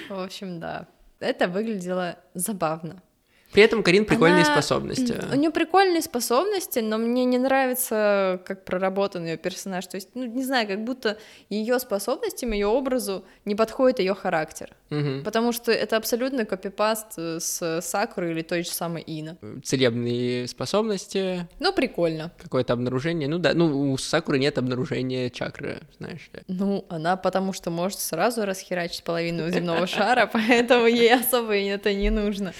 В 0.10 0.20
общем, 0.24 0.60
да. 0.60 0.88
Это 1.20 1.48
выглядело 1.48 2.18
забавно. 2.34 3.02
При 3.52 3.64
этом 3.64 3.82
Карин 3.84 4.06
прикольные 4.06 4.44
Она- 4.44 4.54
способности. 4.54 5.16
У 5.32 5.36
нее 5.36 5.50
прикольные 5.52 6.02
способности, 6.02 6.80
но 6.80 6.98
мне 6.98 7.26
не 7.26 7.38
нравится, 7.40 8.42
как 8.46 8.64
проработан 8.64 9.26
ее 9.26 9.38
персонаж. 9.38 9.88
То 9.88 9.96
есть, 9.96 10.10
ну, 10.14 10.26
не 10.26 10.44
знаю, 10.44 10.68
как 10.68 10.84
будто 10.84 11.18
ее 11.50 11.80
способностям, 11.80 12.52
ее 12.52 12.68
образу 12.68 13.26
не 13.46 13.56
подходит 13.56 14.00
ее 14.00 14.14
характер. 14.14 14.76
Мгм. 14.92 15.24
Потому 15.24 15.52
что 15.52 15.72
это 15.72 15.98
абсолютно 15.98 16.46
копипаст 16.46 17.14
э, 17.18 17.40
с 17.40 17.82
Сакурой 17.82 18.32
или 18.32 18.42
той 18.44 18.64
же 18.64 18.70
самой 18.72 19.04
Ина. 19.06 19.38
Целебные 19.64 20.48
способности, 20.48 21.48
Ну, 21.60 21.74
прикольно. 21.74 22.32
какое-то 22.42 22.74
обнаружение. 22.74 23.28
Ну 23.28 23.38
да, 23.40 23.54
ну 23.54 23.92
у 23.92 23.98
Сакуры 23.98 24.40
нет 24.40 24.58
обнаружения 24.58 25.30
чакры, 25.30 25.82
знаешь 25.98 26.30
ли. 26.34 26.42
Ну, 26.48 26.86
она 26.90 27.18
потому 27.18 27.54
что 27.54 27.70
может 27.72 28.00
сразу 28.00 28.46
расхерачить 28.46 29.04
половину 29.04 29.50
земного 29.50 29.88
шара, 29.88 30.28
поэтому 30.34 30.86
ей 30.88 31.14
особо 31.14 31.56
это 31.56 31.94
не 31.94 32.10
нужно. 32.10 32.54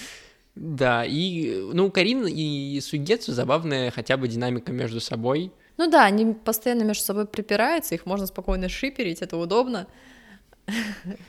Да, 0.62 1.06
и, 1.06 1.70
ну, 1.72 1.90
Карин 1.90 2.28
и 2.28 2.82
Сугетсу 2.82 3.32
забавная 3.32 3.92
хотя 3.92 4.18
бы 4.18 4.28
динамика 4.28 4.74
между 4.74 5.00
собой. 5.00 5.54
Ну 5.78 5.90
да, 5.90 6.04
они 6.04 6.34
постоянно 6.34 6.84
между 6.84 7.02
собой 7.06 7.26
припираются, 7.26 7.96
их 7.96 8.06
можно 8.06 8.28
спокойно 8.28 8.68
шиперить, 8.68 9.22
это 9.22 9.38
удобно. 9.38 9.88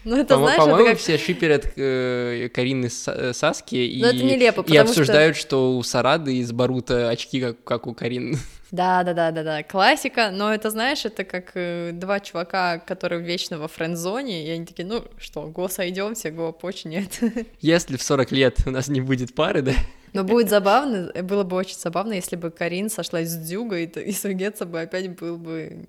Ну, 0.04 0.16
это, 0.16 0.34
По- 0.34 0.40
знаешь, 0.40 0.54
это 0.58 0.64
По-моему, 0.66 0.88
как... 0.90 0.98
все 0.98 1.16
шиперят 1.16 1.72
э, 1.76 2.48
Карин 2.52 2.84
и 2.84 2.88
Са- 2.88 3.30
э, 3.30 3.32
Саски 3.32 3.76
и, 3.76 4.02
Но 4.02 4.08
это 4.08 4.24
нелепо, 4.24 4.62
и 4.62 4.64
потому 4.64 4.78
что- 4.88 4.90
обсуждают, 4.90 5.36
что... 5.36 5.76
у 5.76 5.82
Сарады 5.84 6.36
из 6.36 6.50
Барута 6.50 7.08
очки, 7.08 7.40
как, 7.40 7.62
как 7.62 7.86
у 7.86 7.94
Карин. 7.94 8.36
Да, 8.70 9.02
да, 9.02 9.14
да, 9.14 9.32
да, 9.32 9.42
да, 9.42 9.62
классика, 9.62 10.30
но 10.30 10.54
это, 10.54 10.70
знаешь, 10.70 11.04
это 11.04 11.24
как 11.24 11.52
э, 11.54 11.90
два 11.92 12.20
чувака, 12.20 12.78
которые 12.78 13.20
вечно 13.20 13.58
во 13.58 13.66
френд-зоне, 13.66 14.46
и 14.46 14.50
они 14.50 14.64
такие, 14.64 14.86
ну 14.86 15.04
что, 15.18 15.42
го 15.48 15.68
сойдемся, 15.68 16.30
го 16.30 16.52
почи 16.52 16.86
нет. 16.88 17.18
Если 17.60 17.96
в 17.96 18.02
40 18.02 18.30
лет 18.32 18.58
у 18.66 18.70
нас 18.70 18.88
не 18.88 19.00
будет 19.00 19.34
пары, 19.34 19.62
да, 19.62 19.72
Но 20.12 20.22
будет 20.22 20.50
забавно, 20.50 21.12
было 21.22 21.42
бы 21.42 21.56
очень 21.56 21.76
забавно, 21.76 22.12
если 22.12 22.36
бы 22.36 22.50
Карин 22.50 22.90
сошлась 22.90 23.28
с 23.28 23.36
Дюгой, 23.36 23.84
и, 23.84 24.12
Сугетса 24.12 24.66
бы 24.66 24.80
опять 24.80 25.08
был 25.18 25.36
бы... 25.36 25.86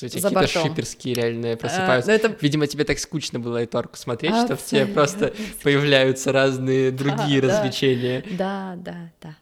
какие-то 0.00 0.46
шиперские 0.46 1.14
реально 1.14 1.52
А, 1.52 1.56
просыпаются. 1.56 2.10
ну 2.10 2.16
это- 2.16 2.36
Видимо, 2.40 2.66
тебе 2.66 2.84
так 2.84 2.98
скучно 2.98 3.40
было 3.40 3.58
эту 3.58 3.78
арку 3.78 3.96
смотреть, 3.96 4.36
что 4.36 4.56
в 4.56 4.64
тебе 4.64 4.86
просто 4.86 5.32
появляются 5.62 6.30
разные 6.30 6.92
другие 6.92 7.40
да. 7.40 7.48
развлечения. 7.48 8.24
Да, 8.30 8.74
да, 8.76 9.10
да. 9.20 9.36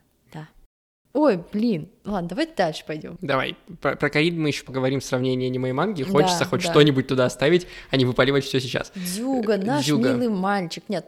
Ой, 1.13 1.43
блин, 1.53 1.89
ладно, 2.05 2.29
давайте 2.29 2.53
дальше 2.57 2.85
пойдем. 2.87 3.19
Давай, 3.21 3.57
про, 3.81 3.97
про 3.97 4.11
Карин 4.11 4.41
мы 4.41 4.49
еще 4.49 4.65
поговорим 4.65 5.01
в 5.01 5.05
сравнении 5.05 5.49
аниме 5.49 5.71
и 5.71 5.73
манги. 5.73 6.05
Хочется 6.05 6.41
Да, 6.41 6.45
хоть 6.45 6.63
да. 6.65 6.71
что-нибудь 6.71 7.09
туда 7.09 7.25
оставить, 7.25 7.67
а 7.91 7.97
не 7.97 8.05
выпаливать 8.05 8.45
все 8.45 8.61
сейчас. 8.61 8.93
Дюга, 8.95 9.57
наш 9.57 9.87
Дюга. 9.87 10.11
милый 10.11 10.29
мальчик. 10.29 10.85
Нет, 10.89 11.07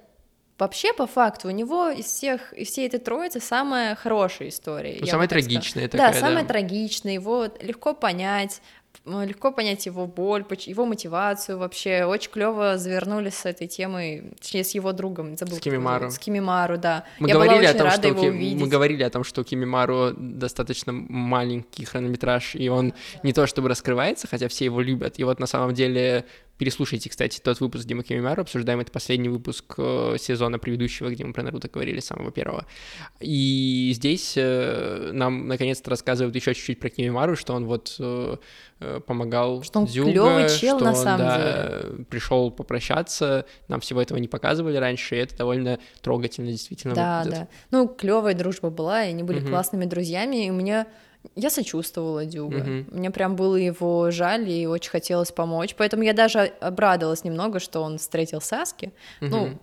вообще, 0.58 0.92
по 0.92 1.06
факту, 1.06 1.48
у 1.48 1.50
него 1.52 1.88
из 1.90 2.06
всех, 2.06 2.52
из 2.52 2.68
всей 2.68 2.88
этой 2.88 2.98
троицы 2.98 3.38
самая 3.40 3.94
хорошая 3.94 4.48
история. 4.48 4.96
Ну, 5.00 5.06
самая 5.06 5.28
трагичная 5.28 5.84
Да, 5.88 5.98
такая, 5.98 6.20
самая 6.20 6.42
да. 6.42 6.48
трагичная, 6.48 7.14
его 7.14 7.46
легко 7.60 7.94
понять, 7.94 8.60
легко 9.05 9.50
понять 9.50 9.87
его 9.87 10.07
боль, 10.07 10.44
его 10.66 10.87
мотивацию 10.87 11.59
вообще. 11.59 12.05
Очень 12.05 12.31
клево 12.31 12.78
завернули 12.78 13.31
с 13.31 13.44
этой 13.44 13.66
темой, 13.66 14.33
точнее, 14.40 14.64
с 14.64 14.74
его 14.74 14.92
другом, 14.92 15.37
забыл, 15.37 15.57
С 15.57 15.61
Кимимару. 15.61 16.11
С 16.11 16.18
Кимимару, 16.18 16.78
да. 16.78 17.05
Мы 17.18 17.28
я 17.28 17.35
говорили 17.35 17.57
была 17.59 17.66
о 17.66 17.70
очень 17.70 17.78
том, 17.78 17.87
рада 17.88 17.98
что 17.98 18.09
его 18.09 18.20
Ки- 18.20 18.26
увидеть. 18.28 18.61
мы 18.61 18.68
говорили 18.68 19.02
о 19.02 19.11
том, 19.11 19.24
что 19.24 19.40
у 19.40 19.44
Кимимару 19.44 20.12
достаточно 20.16 20.92
маленький 20.92 21.85
хронометраж, 21.85 22.55
и 22.55 22.68
он 22.68 22.94
не 23.22 23.33
то 23.33 23.46
чтобы 23.46 23.68
раскрывается, 23.68 24.28
хотя 24.28 24.48
все 24.48 24.66
его 24.66 24.81
любят. 24.81 25.18
И 25.18 25.24
вот 25.24 25.40
на 25.40 25.46
самом 25.46 25.74
деле 25.74 26.24
переслушайте, 26.62 27.11
кстати, 27.11 27.40
тот 27.40 27.59
выпуск, 27.59 27.87
где 27.87 27.94
мы 27.96 28.05
Кимимару 28.05 28.42
обсуждаем, 28.42 28.79
это 28.79 28.92
последний 28.92 29.29
выпуск 29.29 29.75
э, 29.79 30.14
сезона 30.20 30.61
предыдущего, 30.61 31.11
где 31.11 31.25
мы 31.25 31.33
про 31.33 31.42
Наруто 31.42 31.68
говорили, 31.68 31.98
самого 31.98 32.31
первого. 32.31 32.66
И 33.18 33.90
здесь 33.96 34.35
э, 34.37 35.11
нам 35.12 35.48
наконец-то 35.48 35.90
рассказывают 35.90 36.37
еще 36.37 36.55
чуть-чуть 36.55 36.79
про 36.79 36.88
Кимимару, 36.88 37.35
что 37.35 37.55
он 37.55 37.66
вот 37.66 37.96
э, 37.98 38.37
помогал 39.07 39.64
Что 39.64 39.81
он 39.81 39.87
Дзюго, 39.87 40.12
клёвый 40.12 40.48
чел 40.57 40.77
что 40.77 40.85
на 40.85 40.90
он, 40.92 40.96
самом 40.96 41.18
да, 41.18 41.83
пришел 42.09 42.53
попрощаться, 42.53 43.44
нам 43.66 43.81
всего 43.81 44.01
этого 44.01 44.18
не 44.18 44.29
показывали 44.29 44.77
раньше, 44.77 45.16
и 45.16 45.18
это 45.18 45.37
довольно 45.37 45.81
трогательно 46.01 46.53
действительно 46.53 46.94
Да, 46.94 47.22
выглядит. 47.25 47.40
да. 47.40 47.48
Ну, 47.77 47.88
клевая 47.88 48.35
дружба 48.35 48.70
была, 48.70 49.05
и 49.05 49.09
они 49.09 49.25
были 49.25 49.40
Мгм. 49.40 49.48
классными 49.48 49.85
друзьями, 49.85 50.46
и 50.46 50.51
у 50.51 50.55
меня 50.55 50.87
я 51.37 51.50
сочувствовала 51.50 52.24
Дюга. 52.24 52.58
Мгм. 52.58 52.87
Мне 52.90 53.11
прям 53.11 53.37
было 53.37 53.56
его 53.56 54.11
жаль, 54.11 54.48
и 54.48 54.66
очень 54.66 54.90
хотелось 54.90 55.32
помочь. 55.32 55.74
Поэтому 55.76 56.02
я 56.02 56.12
даже 56.12 56.40
обрадовалась 56.61 57.24
немного, 57.24 57.61
что 57.61 57.80
он 57.80 57.98
встретил 57.98 58.40
Саски. 58.40 58.92
Ну, 59.20 59.46
Мгм. 59.46 59.61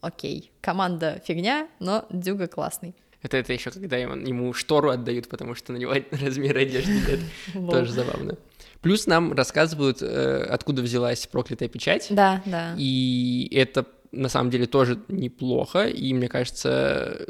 окей, 0.00 0.50
команда 0.60 1.20
фигня, 1.24 1.68
но 1.80 2.04
Дюга 2.10 2.46
классный. 2.46 2.94
Это, 3.22 3.36
это 3.36 3.52
еще 3.52 3.70
когда 3.70 3.96
ему, 3.96 4.16
ему 4.16 4.52
штору 4.52 4.90
отдают, 4.90 5.28
потому 5.28 5.54
что 5.54 5.72
на 5.72 5.76
него 5.76 5.92
размер 6.10 6.56
одежды 6.56 6.92
нет. 6.92 7.20
Тоже 7.70 7.92
забавно. 7.92 8.36
Плюс 8.80 9.06
нам 9.06 9.32
рассказывают, 9.32 10.02
э, 10.02 10.42
откуда 10.50 10.82
взялась 10.82 11.26
проклятая 11.28 11.68
печать. 11.68 12.08
Да, 12.10 12.42
да. 12.44 12.74
И 12.76 13.48
это 13.52 13.86
на 14.12 14.28
самом 14.28 14.50
деле 14.50 14.66
тоже 14.66 14.98
неплохо, 15.08 15.86
и 15.86 16.12
мне 16.12 16.28
кажется 16.28 17.26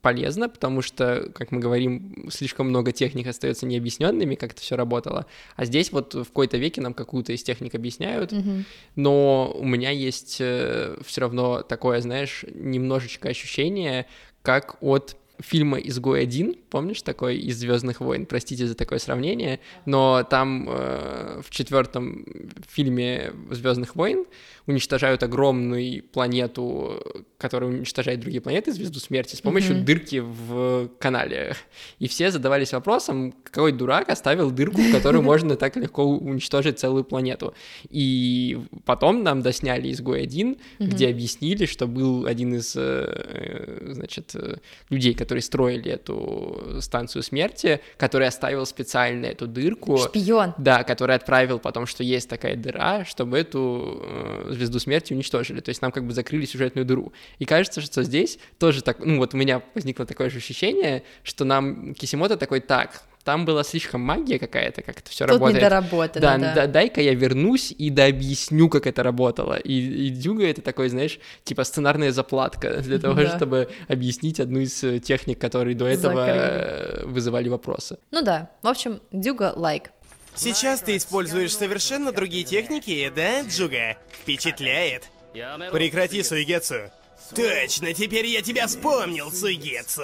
полезно, 0.00 0.48
потому 0.48 0.82
что, 0.82 1.30
как 1.34 1.52
мы 1.52 1.60
говорим, 1.60 2.28
слишком 2.30 2.68
много 2.68 2.92
техник 2.92 3.26
остается 3.28 3.66
необъясненными, 3.66 4.34
как 4.34 4.52
это 4.52 4.60
все 4.60 4.76
работало. 4.76 5.26
А 5.56 5.64
здесь 5.64 5.92
вот 5.92 6.14
в 6.14 6.24
какой-то 6.24 6.56
веке 6.58 6.80
нам 6.80 6.92
какую-то 6.92 7.32
из 7.32 7.42
техник 7.42 7.74
объясняют, 7.74 8.32
Мгм. 8.32 8.64
но 8.96 9.52
у 9.56 9.64
меня 9.64 9.90
есть 9.90 10.34
все 10.34 10.96
равно 11.16 11.62
такое, 11.62 12.00
знаешь, 12.00 12.44
немножечко 12.52 13.28
ощущение, 13.28 14.06
как 14.42 14.76
от 14.80 15.16
фильма 15.42 15.78
«Изгой 15.78 16.22
один», 16.22 16.54
помнишь 16.70 17.02
такой 17.02 17.36
из 17.38 17.58
Звездных 17.58 18.00
войн? 18.00 18.26
Простите 18.26 18.66
за 18.66 18.74
такое 18.74 18.98
сравнение, 18.98 19.60
но 19.84 20.22
там 20.28 20.66
э, 20.68 21.40
в 21.44 21.50
четвертом 21.50 22.24
фильме 22.68 23.32
Звездных 23.50 23.96
войн 23.96 24.24
уничтожают 24.66 25.22
огромную 25.22 26.04
планету, 26.04 27.02
которая 27.38 27.70
уничтожает 27.70 28.20
другие 28.20 28.40
планеты, 28.40 28.72
звезду 28.72 29.00
смерти, 29.00 29.34
с 29.34 29.40
помощью 29.40 29.74
Мгм. 29.76 29.84
дырки 29.84 30.20
в 30.20 30.88
канале. 31.00 31.56
И 31.98 32.06
все 32.06 32.30
задавались 32.30 32.72
вопросом, 32.72 33.34
какой 33.42 33.72
дурак 33.72 34.08
оставил 34.08 34.50
дырку, 34.52 34.80
в 34.80 34.92
которую 34.92 35.22
можно 35.22 35.56
так 35.56 35.76
легко 35.76 36.04
уничтожить 36.04 36.78
целую 36.78 37.02
планету. 37.02 37.54
И 37.90 38.60
потом 38.84 39.24
нам 39.24 39.42
досняли 39.42 39.90
изгой 39.90 40.22
один, 40.22 40.56
где 40.78 41.08
объяснили, 41.08 41.66
что 41.66 41.88
был 41.88 42.26
один 42.26 42.54
из, 42.54 42.74
э, 42.76 43.88
значит, 43.92 44.30
э, 44.34 44.58
людей, 44.90 45.14
которые 45.32 45.42
строили 45.42 45.90
эту 45.90 46.80
станцию 46.82 47.22
смерти, 47.22 47.80
который 47.96 48.28
оставил 48.28 48.66
специально 48.66 49.24
эту 49.24 49.46
дырку. 49.46 49.96
Шпион. 49.96 50.52
Да, 50.58 50.84
который 50.84 51.16
отправил 51.16 51.58
потом, 51.58 51.86
что 51.86 52.04
есть 52.04 52.28
такая 52.28 52.54
дыра, 52.54 53.06
чтобы 53.06 53.38
эту 53.38 53.98
э, 54.02 54.48
звезду 54.50 54.78
смерти 54.78 55.14
уничтожили. 55.14 55.60
То 55.60 55.70
есть 55.70 55.80
нам 55.80 55.90
как 55.90 56.06
бы 56.06 56.12
закрыли 56.12 56.44
сюжетную 56.44 56.84
дыру. 56.84 57.14
И 57.38 57.46
кажется, 57.46 57.80
что 57.80 58.02
здесь 58.02 58.38
тоже 58.58 58.82
так, 58.82 58.98
ну 58.98 59.16
вот 59.16 59.32
у 59.32 59.38
меня 59.38 59.62
возникло 59.74 60.04
такое 60.04 60.28
же 60.28 60.36
ощущение, 60.36 61.02
что 61.22 61.46
нам 61.46 61.94
Кисимото 61.94 62.36
такой, 62.36 62.60
так, 62.60 63.02
там 63.24 63.44
была 63.44 63.62
слишком 63.64 64.00
магия 64.00 64.38
какая-то, 64.38 64.82
как 64.82 64.98
это 65.00 65.10
все 65.10 65.24
Тут 65.26 65.34
работает. 65.34 65.56
недоработано, 65.62 66.20
Да, 66.20 66.38
да. 66.38 66.54
да, 66.54 66.66
дай-ка 66.66 67.00
я 67.00 67.14
вернусь 67.14 67.72
и 67.76 67.90
дообъясню, 67.90 68.68
как 68.68 68.86
это 68.86 69.02
работало. 69.02 69.54
И, 69.54 70.06
и 70.06 70.10
Дюга 70.10 70.46
это 70.46 70.60
такой, 70.62 70.88
знаешь, 70.88 71.18
типа 71.44 71.64
сценарная 71.64 72.12
заплатка 72.12 72.76
для 72.82 72.98
того, 72.98 73.14
Да. 73.22 73.36
чтобы 73.36 73.68
объяснить 73.88 74.40
одну 74.40 74.60
из 74.60 74.82
э, 74.84 74.98
техник, 74.98 75.38
которые 75.38 75.76
до 75.76 75.86
этого 75.86 76.26
э, 76.26 77.04
вызывали 77.06 77.48
вопросы. 77.48 77.98
Ну 78.10 78.22
да, 78.22 78.50
в 78.62 78.68
общем, 78.68 79.00
Дюга 79.12 79.52
лайк. 79.56 79.90
Сейчас 80.34 80.80
ты 80.80 80.96
используешь 80.96 81.54
совершенно 81.54 82.10
другие 82.10 82.44
техники, 82.44 83.12
да, 83.14 83.42
Джуга? 83.42 83.96
Впечатляет. 84.22 85.04
Прекрати, 85.72 86.22
Суигетсу. 86.22 86.90
Точно, 87.34 87.94
теперь 87.94 88.26
я 88.26 88.42
тебя 88.42 88.66
вспомнил, 88.66 89.30
Суигетсу. 89.30 90.02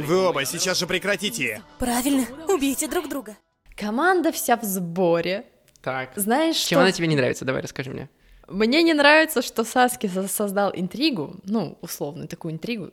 Вы 0.00 0.16
оба 0.28 0.44
сейчас 0.44 0.78
же 0.78 0.86
прекратите. 0.86 1.62
Правильно, 1.78 2.24
убейте 2.48 2.88
друг 2.88 3.08
друга. 3.08 3.36
Команда 3.76 4.32
вся 4.32 4.56
в 4.56 4.62
сборе. 4.64 5.44
Так. 5.82 6.10
Знаешь, 6.16 6.56
Чем 6.56 6.76
что? 6.76 6.80
она 6.82 6.92
тебе 6.92 7.06
не 7.08 7.16
нравится? 7.16 7.44
Давай, 7.44 7.62
расскажи 7.62 7.90
мне. 7.90 8.08
Мне 8.48 8.82
не 8.82 8.94
нравится, 8.94 9.42
что 9.42 9.64
Саски 9.64 10.06
со- 10.06 10.28
создал 10.28 10.70
интригу, 10.74 11.36
ну, 11.44 11.78
условно, 11.80 12.26
такую 12.26 12.54
интригу. 12.54 12.90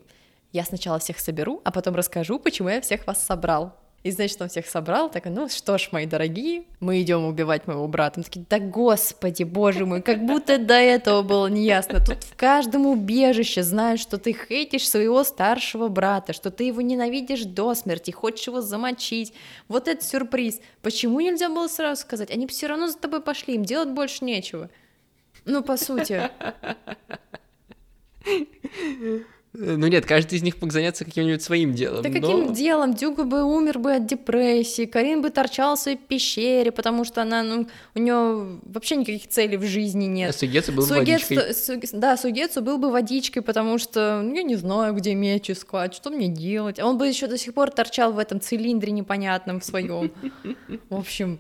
Я 0.52 0.64
сначала 0.64 0.98
всех 1.00 1.20
соберу, 1.20 1.62
а 1.64 1.72
потом 1.72 1.96
расскажу, 1.96 2.40
почему 2.40 2.70
я 2.70 2.82
всех 2.82 3.06
вас 3.06 3.24
собрал. 3.24 3.76
И 4.02 4.12
значит, 4.12 4.42
он 4.42 4.48
всех 4.48 4.66
собрал, 4.68 5.12
так, 5.12 5.26
ну 5.26 5.50
что 5.50 5.78
ж, 5.78 5.90
мои 5.92 6.06
дорогие, 6.06 6.64
мы 6.80 7.02
идем 7.02 7.26
убивать 7.26 7.68
моего 7.68 7.86
брата. 7.88 8.20
Мы 8.20 8.24
такие, 8.24 8.46
да 8.50 8.60
господи, 8.60 9.44
боже 9.44 9.86
мой, 9.86 10.02
как 10.02 10.26
будто 10.26 10.58
до 10.58 10.76
этого 10.76 11.22
было 11.22 11.48
неясно. 11.48 12.00
Тут 12.00 12.24
в 12.24 12.36
каждом 12.38 12.86
убежище 12.86 13.62
знают, 13.62 14.00
что 14.00 14.18
ты 14.18 14.34
хейтишь 14.34 14.90
своего 14.90 15.26
старшего 15.26 15.90
брата, 15.90 16.32
что 16.32 16.50
ты 16.50 16.64
его 16.64 16.80
ненавидишь 16.80 17.44
до 17.44 17.76
смерти, 17.76 18.12
хочешь 18.12 18.48
его 18.48 18.62
замочить. 18.62 19.34
Вот 19.68 19.90
это 19.90 20.02
сюрприз. 20.04 20.62
Почему 20.82 21.20
нельзя 21.20 21.50
было 21.50 21.68
сразу 21.68 22.02
сказать? 22.02 22.32
Они 22.32 22.48
все 22.48 22.68
равно 22.68 22.88
за 22.88 22.98
тобой 22.98 23.22
пошли, 23.22 23.56
им 23.56 23.66
делать 23.66 23.90
больше 23.90 24.24
нечего. 24.24 24.70
Ну, 25.44 25.62
по 25.62 25.76
сути. 25.76 26.30
Ну 29.54 29.88
нет, 29.88 30.06
каждый 30.06 30.36
из 30.36 30.44
них 30.44 30.62
мог 30.62 30.72
заняться 30.72 31.06
каким-нибудь 31.06 31.42
своим 31.42 31.74
делом. 31.74 32.04
Да 32.04 32.10
но- 32.10 32.14
каким 32.22 32.54
делом? 32.54 32.94
Дюга 32.94 33.24
бы 33.24 33.44
умер 33.44 33.80
бы 33.80 33.96
от 33.96 34.06
депрессии, 34.06 34.86
Карин 34.86 35.24
бы 35.24 35.32
торчал 35.32 35.76
в 35.76 35.80
своей 35.80 35.98
пещере, 35.98 36.72
потому 36.72 37.04
что 37.04 37.24
она, 37.24 37.42
ну, 37.42 37.68
у 37.96 38.00
нее 38.00 38.60
вообще 38.64 38.96
никаких 38.96 39.28
целей 39.28 39.58
в 39.58 39.64
жизни 39.66 40.06
А 40.06 40.08
нет. 40.08 40.36
Сугецу 40.36 40.72
был 40.72 40.84
Сугецу- 40.86 40.98
водичкой. 41.00 41.54
Су- 41.56 41.80
да, 41.94 42.16
Сугецу 42.16 42.62
был 42.62 42.78
бы 42.78 42.92
водичкой, 42.92 43.42
потому 43.42 43.80
что 43.80 44.22
ну, 44.24 44.36
я 44.36 44.44
не 44.44 44.56
знаю, 44.56 44.94
где 44.94 45.16
меч 45.16 45.50
искать, 45.50 45.96
что 45.96 46.12
мне 46.12 46.28
делать. 46.28 46.80
А 46.80 46.86
Он 46.86 47.00
бы 47.00 47.08
еще 47.08 47.26
до 47.26 47.38
сих 47.38 47.56
пор 47.56 47.72
торчал 47.72 48.14
в 48.14 48.20
этом 48.20 48.40
цилиндре 48.40 48.92
непонятном 48.92 49.62
в 49.62 49.66
своем. 49.66 50.12
В 50.90 50.96
общем, 50.96 51.40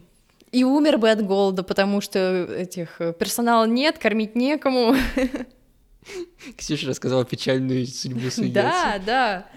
и 0.51 0.63
умер 0.63 0.97
бы 0.97 1.11
от 1.11 1.23
голода, 1.23 1.61
потому 1.61 2.01
что 2.01 2.45
этих 2.57 2.99
э, 2.99 3.13
персонала 3.13 3.65
нет, 3.65 3.99
кормить 3.99 4.35
некому. 4.35 4.95
Ксюша 6.57 6.87
рассказала 6.87 7.25
печальную 7.25 7.85
судьбу 7.87 8.29
Сугецу. 8.29 8.53
Да, 8.53 9.01
да. 9.05 9.49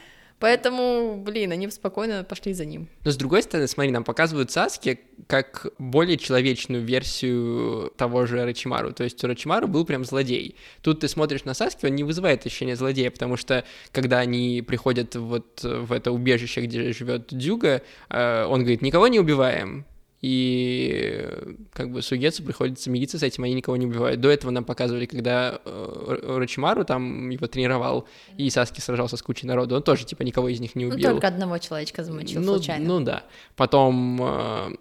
Поэтому, 0.43 1.23
блин, 1.25 1.53
они 1.53 1.71
спокойно 1.71 2.25
пошли 2.25 2.53
за 2.53 2.65
ним. 2.65 2.89
Но 3.05 3.13
с 3.13 3.17
другой 3.17 3.45
стороны, 3.45 3.69
смотри, 3.69 3.93
нам 3.93 4.03
показывают 4.03 4.51
Саски 4.51 4.99
как 5.29 5.69
более 5.79 6.19
человечную 6.19 6.83
версию 6.83 7.93
того 7.97 8.27
же 8.27 8.45
Рачимару. 8.45 8.93
То 8.93 9.05
есть 9.05 9.23
у 9.23 9.29
Рачимару 9.29 9.69
был 9.69 9.85
прям 9.85 10.05
злодей. 10.05 10.57
Тут 10.81 10.99
ты 10.99 11.07
смотришь 11.07 11.45
на 11.45 11.55
Саски, 11.55 11.87
он 11.87 11.95
не 11.95 12.03
вызывает 12.03 12.45
ощущения 12.45 12.75
злодея, 12.75 13.13
потому 13.13 13.37
что 13.37 13.63
когда 13.93 14.19
они 14.19 14.65
приходят 14.67 15.15
вот 15.15 15.63
в 15.63 15.93
это 15.93 16.11
убежище, 16.11 16.63
где 16.63 16.93
живет 16.93 17.29
Дюга, 17.31 17.83
э, 18.09 18.45
он 18.45 18.63
говорит, 18.63 18.83
никого 18.83 19.07
не 19.07 19.21
убиваем. 19.21 19.87
И 20.23 21.29
как 21.73 21.91
бы 21.91 22.01
Сугецу 22.01 22.45
приходится 22.45 22.89
мириться 22.91 23.19
с 23.19 23.25
этим, 23.25 23.43
они 23.43 23.55
никого 23.55 23.77
не 23.77 23.87
убивают. 23.87 24.21
До 24.21 24.31
этого 24.31 24.53
нам 24.53 24.65
показывали, 24.65 25.07
когда 25.07 25.61
э, 25.65 26.37
Рачимару 26.39 26.85
там 26.85 27.29
его 27.31 27.49
тренировал, 27.49 28.07
и 28.39 28.49
Саски 28.49 28.81
сражался 28.81 29.17
с 29.17 29.23
кучей 29.23 29.49
народу, 29.49 29.75
он 29.75 29.83
тоже 29.83 30.07
типа 30.07 30.23
никого 30.23 30.49
из 30.49 30.61
них 30.61 30.77
не 30.77 30.85
Ну, 30.87 30.95
убил. 30.95 31.11
только 31.11 31.27
одного 31.27 31.59
человечка 31.59 32.05
замочил 32.05 32.41
ну, 32.41 32.55
случайно. 32.55 32.87
ну 32.87 33.05
да. 33.05 33.25
Потом 33.57 34.21
э, 34.23 34.75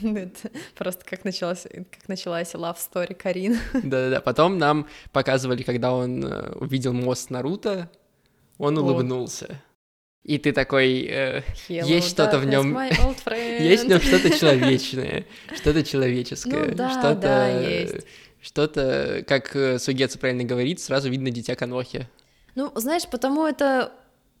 просто 0.74 1.04
как 1.04 1.24
началась, 1.24 1.66
как 1.70 2.08
началась 2.08 2.54
love 2.54 2.78
story 2.78 3.14
Карин. 3.14 3.58
Да-да-да, 3.74 4.22
потом 4.22 4.56
нам 4.56 4.86
показывали, 5.12 5.62
когда 5.62 5.92
он 5.92 6.24
э, 6.24 6.52
увидел 6.54 6.94
мост 6.94 7.28
Наруто, 7.28 7.90
он 8.56 8.78
улыбнулся. 8.78 9.60
И 10.26 10.38
ты 10.38 10.50
такой, 10.52 11.06
э, 11.08 11.42
Hello, 11.68 11.86
Есть 11.86 12.08
что-то 12.08 12.40
в 12.40 12.46
friend. 12.46 13.62
есть 13.62 13.84
в 13.84 13.88
нем 13.88 14.00
что-то 14.00 14.36
человечное, 14.36 15.24
что-то 15.54 15.84
человеческое, 15.84 16.64
Ну 16.66 16.74
да, 16.74 16.90
что-то... 16.90 17.20
да. 17.20 18.00
Что-то, 18.42 19.24
как 19.26 19.54
э, 19.54 19.78
Сугецу 19.78 20.18
правильно 20.18 20.42
говорит, 20.42 20.80
сразу 20.80 21.10
видно 21.10 21.30
дитя 21.30 21.54
Канохи. 21.54 22.08
Ну, 22.56 22.72
знаешь, 22.74 23.06
потому 23.08 23.46
это, 23.46 23.92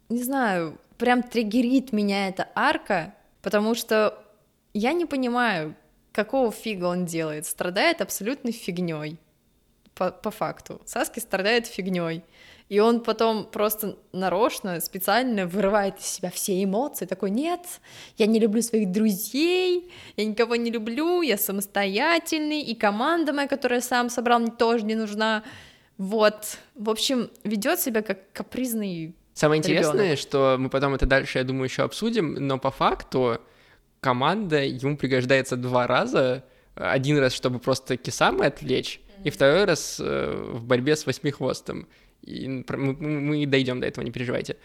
не 0.08 0.24
знаю, 0.24 0.76
прям 0.98 1.22
триггерит 1.22 1.92
меня 1.92 2.28
эта 2.28 2.48
арка, 2.56 3.14
потому 3.40 3.76
что 3.76 4.18
я 4.74 4.92
не 4.92 5.06
понимаю, 5.06 5.76
какого 6.10 6.50
фига 6.50 6.86
он 6.86 7.06
делает. 7.06 7.46
Страдает 7.46 8.00
абсолютной 8.00 8.52
фигней. 8.52 9.18
По, 9.94 10.10
по 10.10 10.32
факту. 10.32 10.80
Саски 10.84 11.20
страдает 11.20 11.66
фигней. 11.66 12.22
И 12.68 12.80
он 12.80 13.00
потом 13.00 13.44
просто 13.44 13.96
нарочно, 14.12 14.80
специально 14.80 15.46
вырывает 15.46 16.00
из 16.00 16.06
себя 16.06 16.30
все 16.30 16.62
эмоции, 16.64 17.06
такой, 17.06 17.30
нет, 17.30 17.60
я 18.16 18.26
не 18.26 18.40
люблю 18.40 18.60
своих 18.60 18.90
друзей, 18.90 19.92
я 20.16 20.24
никого 20.24 20.56
не 20.56 20.72
люблю, 20.72 21.22
я 21.22 21.38
самостоятельный, 21.38 22.62
и 22.62 22.74
команда 22.74 23.32
моя, 23.32 23.46
которую 23.46 23.78
я 23.78 23.82
сам 23.82 24.10
собрал, 24.10 24.40
мне 24.40 24.50
тоже 24.50 24.84
не 24.84 24.96
нужна. 24.96 25.44
Вот, 25.96 26.58
в 26.74 26.90
общем, 26.90 27.30
ведет 27.44 27.78
себя 27.78 28.02
как 28.02 28.32
капризный. 28.32 29.14
Самое 29.32 29.60
интересное, 29.60 30.02
Ребёнок. 30.02 30.18
что 30.18 30.56
мы 30.58 30.68
потом 30.68 30.94
это 30.94 31.06
дальше, 31.06 31.38
я 31.38 31.44
думаю, 31.44 31.64
еще 31.64 31.84
обсудим, 31.84 32.34
но 32.34 32.58
по 32.58 32.72
факту 32.72 33.38
команда 34.00 34.64
ему 34.64 34.96
пригождается 34.96 35.56
два 35.56 35.86
раза. 35.86 36.44
Один 36.74 37.18
раз, 37.18 37.32
чтобы 37.32 37.58
просто 37.58 37.96
Кисамы 37.96 38.46
отвлечь, 38.46 39.00
и 39.24 39.30
второй 39.30 39.64
раз 39.64 39.98
э, 39.98 40.52
в 40.52 40.64
борьбе 40.64 40.94
с 40.96 41.06
восьмихвостом. 41.06 41.88
И 42.26 42.48
мы, 42.48 43.46
дойдем 43.46 43.80
до 43.80 43.86
этого, 43.86 44.04
не 44.04 44.10
переживайте. 44.10 44.56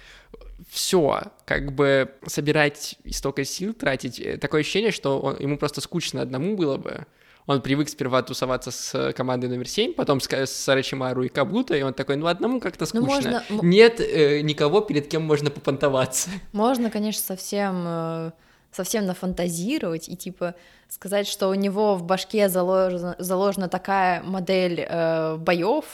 Все, 0.69 1.21
как 1.45 1.73
бы 1.73 2.11
собирать 2.27 2.95
столько 3.11 3.43
сил 3.45 3.73
тратить, 3.73 4.19
э, 4.19 4.37
такое 4.37 4.61
ощущение, 4.61 4.91
что 4.91 5.19
он- 5.19 5.37
ему 5.39 5.57
просто 5.57 5.81
скучно 5.81 6.21
одному 6.21 6.55
было 6.55 6.77
бы. 6.77 7.05
Он 7.47 7.61
привык 7.61 7.89
сперва 7.89 8.21
тусоваться 8.21 8.69
с 8.71 9.13
командой 9.13 9.47
номер 9.47 9.67
7, 9.67 9.93
потом 9.93 10.19
с, 10.21 10.27
с 10.31 10.69
Арачимару 10.69 11.23
и 11.23 11.27
Кабуто, 11.27 11.75
и 11.75 11.81
он 11.81 11.93
такой, 11.93 12.15
ну 12.15 12.27
одному 12.27 12.59
как-то 12.59 12.81
Ну, 12.93 13.01
скучно. 13.05 13.05
можно- 13.31 13.43
м- 13.49 13.69
Нет 13.69 13.99
э, 13.99 14.41
никого, 14.41 14.81
перед 14.81 15.07
кем 15.07 15.23
можно 15.23 15.49
попонтоваться. 15.49 16.29
Можно, 16.53 16.91
конечно, 16.91 17.23
совсем, 17.23 17.83
э, 17.87 18.31
совсем 18.71 19.05
нафантазировать 19.07 20.07
и 20.09 20.15
типа 20.15 20.53
сказать, 20.87 21.27
что 21.27 21.49
у 21.49 21.55
него 21.55 21.95
в 21.95 22.03
башке 22.03 22.47
заложена, 22.49 23.15
заложена 23.17 23.67
такая 23.67 24.21
модель 24.23 24.85
э, 24.87 25.37
боев, 25.37 25.85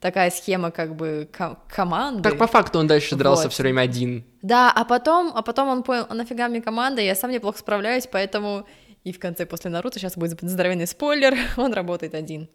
такая 0.00 0.30
схема 0.30 0.70
как 0.70 0.96
бы 0.96 1.28
ко- 1.32 1.58
команды. 1.68 2.22
Так 2.22 2.38
по 2.38 2.46
факту 2.46 2.78
он 2.78 2.86
дальше 2.86 3.16
дрался 3.16 3.44
Вот. 3.44 3.52
все 3.52 3.62
время 3.62 3.82
один. 3.82 4.24
Да, 4.42 4.70
а 4.74 4.84
потом, 4.84 5.32
а 5.34 5.42
потом 5.42 5.68
он 5.68 5.82
понял, 5.82 6.06
а 6.08 6.14
нафига 6.14 6.48
мне 6.48 6.60
команда, 6.60 7.00
я 7.02 7.14
сам 7.14 7.30
неплохо 7.30 7.58
справляюсь, 7.58 8.06
поэтому 8.10 8.66
и 9.04 9.12
в 9.12 9.18
конце 9.18 9.46
после 9.46 9.70
Наруто 9.70 9.98
сейчас 9.98 10.16
будет 10.16 10.40
здоровенный 10.40 10.86
спойлер, 10.86 11.34
он 11.56 11.72
работает 11.72 12.14
один. 12.14 12.48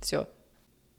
Все. 0.00 0.26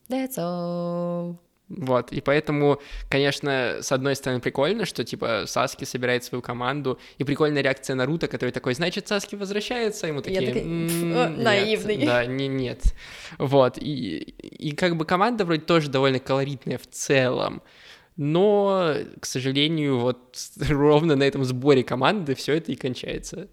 That's 0.10 0.38
all. 0.38 1.38
Вот, 1.70 2.12
и 2.12 2.20
поэтому, 2.20 2.82
конечно, 3.10 3.78
с 3.82 3.92
одной 3.92 4.16
стороны 4.16 4.42
прикольно, 4.42 4.86
что, 4.86 5.04
типа, 5.04 5.44
Саски 5.46 5.86
собирает 5.86 6.24
свою 6.24 6.42
команду, 6.42 7.00
и 7.20 7.24
прикольная 7.24 7.62
реакция 7.62 7.96
Наруто, 7.96 8.28
который 8.28 8.50
такой, 8.50 8.74
значит, 8.74 9.08
Саски 9.08 9.36
возвращается, 9.36 10.08
ему 10.08 10.22
такие... 10.22 10.48
такая, 10.48 10.64
э, 10.64 10.66
нет». 10.66 11.38
наивный. 11.38 12.06
Да, 12.06 12.26
не, 12.26 12.48
нет. 12.48 12.96
Вот, 13.38 13.78
и, 13.78 14.18
и 14.18 14.72
как 14.72 14.98
бы 14.98 15.06
команда 15.06 15.46
вроде 15.46 15.62
тоже 15.62 15.90
довольно 15.90 16.20
колоритная 16.20 16.80
в 16.80 16.88
целом, 16.88 17.62
но, 18.18 18.96
к 19.20 19.26
сожалению, 19.28 20.00
вот 20.00 20.40
ровно 20.70 21.16
на 21.16 21.24
этом 21.24 21.46
сборе 21.46 21.84
команды 21.84 22.34
все 22.34 22.56
это 22.56 22.72
и 22.72 22.76
кончается. 22.76 23.48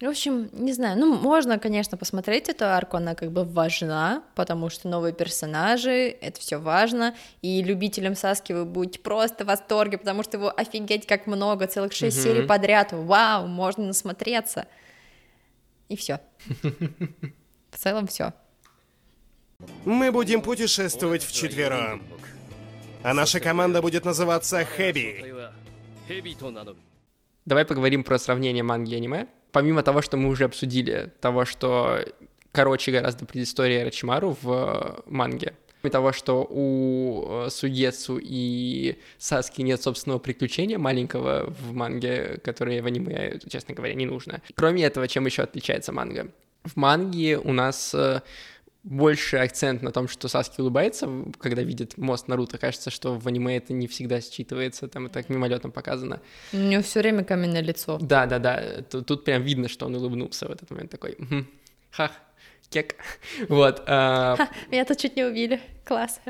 В 0.00 0.06
общем, 0.08 0.48
не 0.54 0.72
знаю, 0.72 0.98
ну, 0.98 1.14
можно, 1.14 1.58
конечно, 1.58 1.98
посмотреть 1.98 2.48
эту 2.48 2.64
арку, 2.64 2.96
она 2.96 3.14
как 3.14 3.30
бы 3.32 3.44
важна, 3.44 4.22
потому 4.34 4.70
что 4.70 4.88
новые 4.88 5.12
персонажи, 5.12 6.16
это 6.22 6.40
все 6.40 6.56
важно, 6.56 7.14
и 7.42 7.62
любителям 7.62 8.14
Саски 8.16 8.54
вы 8.54 8.64
будете 8.64 8.98
просто 8.98 9.44
в 9.44 9.48
восторге, 9.48 9.98
потому 9.98 10.22
что 10.22 10.38
его 10.38 10.50
офигеть 10.56 11.06
как 11.06 11.26
много, 11.26 11.66
целых 11.66 11.92
шесть 11.92 12.16
Мгм. 12.16 12.24
серий 12.24 12.46
подряд, 12.46 12.92
вау, 12.92 13.46
можно 13.46 13.88
насмотреться. 13.88 14.66
И 15.90 15.96
все. 15.96 16.18
В 17.70 17.76
целом 17.76 18.06
все. 18.06 18.32
Мы 19.84 20.10
будем 20.12 20.40
путешествовать 20.40 21.22
вчетвером. 21.22 22.02
А 23.02 23.12
наша 23.12 23.38
команда 23.38 23.82
будет 23.82 24.06
называться 24.06 24.64
Хэби. 24.64 25.34
Давай 27.44 27.64
поговорим 27.66 28.02
про 28.02 28.18
сравнение 28.18 28.62
манги 28.62 28.94
и 28.94 28.96
аниме. 28.96 29.26
Помимо 29.52 29.82
того, 29.82 30.02
что 30.02 30.16
мы 30.16 30.28
уже 30.28 30.44
обсудили, 30.44 31.12
того, 31.20 31.44
что 31.44 32.00
короче 32.52 32.92
гораздо 32.92 33.26
предыстория 33.26 33.84
Рачимару 33.84 34.36
в 34.42 34.50
э, 35.06 35.10
манге, 35.10 35.54
Кроме 35.80 35.92
того, 35.92 36.12
что 36.12 36.46
у 36.48 37.46
э, 37.46 37.50
Сугецу 37.50 38.18
и 38.20 38.98
Саски 39.18 39.62
нет 39.62 39.80
собственного 39.82 40.18
приключения 40.18 40.78
маленького 40.78 41.46
в 41.58 41.72
манге, 41.72 42.38
которое 42.44 42.82
в 42.82 42.86
аниме, 42.86 43.38
честно 43.48 43.74
говоря, 43.74 43.94
не 43.94 44.04
нужно. 44.04 44.42
Кроме 44.54 44.84
этого, 44.84 45.08
чем 45.08 45.24
еще 45.24 45.42
отличается 45.42 45.92
манга? 45.92 46.30
В 46.64 46.76
манге 46.76 47.38
у 47.38 47.52
нас 47.52 47.94
э, 47.94 48.20
больше 48.82 49.36
акцент 49.36 49.82
на 49.82 49.92
том, 49.92 50.08
что 50.08 50.28
Саски 50.28 50.60
улыбается, 50.60 51.08
когда 51.38 51.62
видит 51.62 51.98
мост 51.98 52.28
Наруто. 52.28 52.58
Кажется, 52.58 52.90
что 52.90 53.18
в 53.18 53.26
аниме 53.26 53.56
это 53.56 53.72
не 53.72 53.86
всегда 53.86 54.18
считывается, 54.18 54.88
там 54.88 55.06
это 55.06 55.14
так 55.14 55.28
мимолетом 55.28 55.70
показано. 55.70 56.20
У 56.52 56.56
него 56.56 56.82
все 56.82 57.00
время 57.00 57.24
каменное 57.24 57.60
лицо. 57.60 57.98
Да, 58.00 58.26
да, 58.26 58.38
да. 58.38 58.82
Тут, 58.88 59.06
тут 59.06 59.24
прям 59.24 59.42
видно, 59.42 59.68
что 59.68 59.86
он 59.86 59.94
улыбнулся 59.94 60.48
в 60.48 60.50
этот 60.50 60.70
момент 60.70 60.90
такой. 60.90 61.14
«Мгм. 61.18 61.46
Хах, 61.90 62.12
кек. 62.70 62.96
Вот. 63.48 63.82
а, 63.86 64.36
Ха, 64.36 64.48
меня 64.70 64.84
тут 64.84 64.98
чуть 64.98 65.16
не 65.16 65.24
убили. 65.24 65.60
Класс. 65.84 66.20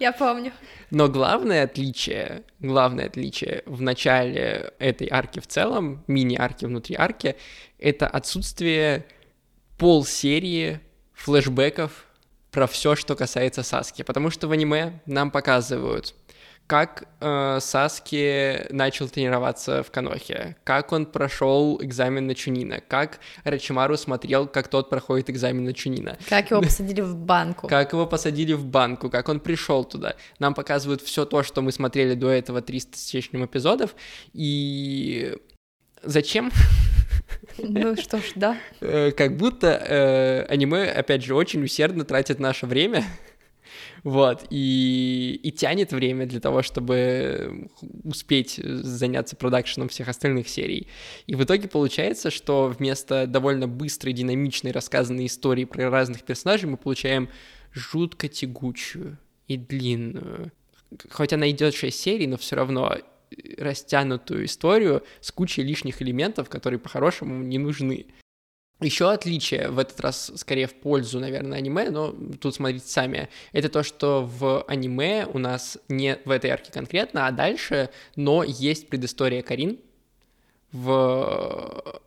Я 0.00 0.12
помню. 0.12 0.52
Но 0.90 1.08
главное 1.08 1.64
отличие, 1.64 2.42
главное 2.60 3.06
отличие 3.06 3.62
в 3.66 3.80
начале 3.82 4.72
этой 4.78 5.08
арки 5.10 5.38
в 5.38 5.46
целом, 5.46 6.02
мини-арки 6.06 6.64
внутри 6.64 6.96
арки, 6.96 7.36
это 7.78 8.06
отсутствие 8.08 9.06
полсерии 9.78 10.80
флешбеков 11.16 12.06
про 12.52 12.66
все, 12.66 12.94
что 12.94 13.16
касается 13.16 13.62
Саски. 13.62 14.02
Потому 14.02 14.30
что 14.30 14.48
в 14.48 14.52
аниме 14.52 15.00
нам 15.06 15.30
показывают, 15.30 16.14
как 16.66 17.04
э, 17.20 17.58
Саски 17.60 18.72
начал 18.72 19.08
тренироваться 19.08 19.82
в 19.82 19.90
Канохе, 19.90 20.56
как 20.64 20.92
он 20.92 21.06
прошел 21.06 21.78
экзамен 21.80 22.26
на 22.26 22.34
Чунина, 22.34 22.80
как 22.80 23.20
Рачимару 23.44 23.96
смотрел, 23.96 24.48
как 24.48 24.68
тот 24.68 24.90
проходит 24.90 25.30
экзамен 25.30 25.64
на 25.64 25.72
Чунина. 25.72 26.18
Как 26.28 26.50
его 26.50 26.60
посадили 26.62 27.02
в 27.02 27.16
банку. 27.16 27.68
Как 27.68 27.92
его 27.92 28.06
посадили 28.06 28.52
в 28.52 28.64
банку, 28.64 29.10
как 29.10 29.28
он 29.28 29.40
пришел 29.40 29.84
туда. 29.84 30.16
Нам 30.38 30.54
показывают 30.54 31.02
все 31.02 31.24
то, 31.24 31.42
что 31.42 31.62
мы 31.62 31.72
смотрели 31.72 32.14
до 32.14 32.30
этого 32.30 32.62
300 32.62 32.98
с 32.98 33.14
лишним 33.14 33.44
эпизодов, 33.44 33.94
и 34.32 35.36
зачем? 36.02 36.50
Ну 37.58 37.96
что 37.96 38.18
ж, 38.18 38.32
да. 38.34 38.58
Э, 38.80 39.10
как 39.12 39.36
будто 39.36 39.68
э, 39.68 40.42
аниме, 40.48 40.90
опять 40.90 41.24
же, 41.24 41.34
очень 41.34 41.62
усердно 41.64 42.04
тратит 42.04 42.38
наше 42.38 42.66
время, 42.66 43.04
вот, 44.04 44.44
и, 44.50 45.40
и 45.42 45.50
тянет 45.50 45.92
время 45.92 46.26
для 46.26 46.40
того, 46.40 46.62
чтобы 46.62 47.68
успеть 48.04 48.60
заняться 48.62 49.36
продакшеном 49.36 49.88
всех 49.88 50.08
остальных 50.08 50.48
серий. 50.48 50.86
И 51.26 51.34
в 51.34 51.42
итоге 51.42 51.68
получается, 51.68 52.30
что 52.30 52.68
вместо 52.68 53.26
довольно 53.26 53.66
быстрой, 53.66 54.12
динамичной, 54.12 54.70
рассказанной 54.70 55.26
истории 55.26 55.64
про 55.64 55.90
разных 55.90 56.22
персонажей 56.22 56.68
мы 56.68 56.76
получаем 56.76 57.28
жутко 57.72 58.28
тягучую 58.28 59.18
и 59.48 59.56
длинную. 59.56 60.52
Хоть 61.10 61.32
она 61.32 61.50
идет 61.50 61.74
6 61.74 61.98
серий, 61.98 62.26
но 62.26 62.36
все 62.36 62.56
равно 62.56 62.96
растянутую 63.58 64.46
историю 64.46 65.04
с 65.20 65.32
кучей 65.32 65.62
лишних 65.62 66.02
элементов, 66.02 66.48
которые 66.48 66.78
по-хорошему 66.78 67.42
не 67.42 67.58
нужны. 67.58 68.06
Еще 68.80 69.10
отличие, 69.10 69.70
в 69.70 69.78
этот 69.78 69.98
раз 70.00 70.30
скорее 70.36 70.66
в 70.66 70.74
пользу, 70.74 71.18
наверное, 71.18 71.58
аниме, 71.58 71.88
но 71.88 72.14
тут 72.40 72.54
смотрите 72.54 72.86
сами, 72.86 73.30
это 73.52 73.70
то, 73.70 73.82
что 73.82 74.22
в 74.22 74.64
аниме 74.68 75.26
у 75.32 75.38
нас 75.38 75.78
не 75.88 76.18
в 76.26 76.30
этой 76.30 76.50
арке 76.50 76.70
конкретно, 76.70 77.26
а 77.26 77.32
дальше, 77.32 77.88
но 78.16 78.44
есть 78.44 78.88
предыстория 78.90 79.42
Карин, 79.42 79.80
в 80.72 82.02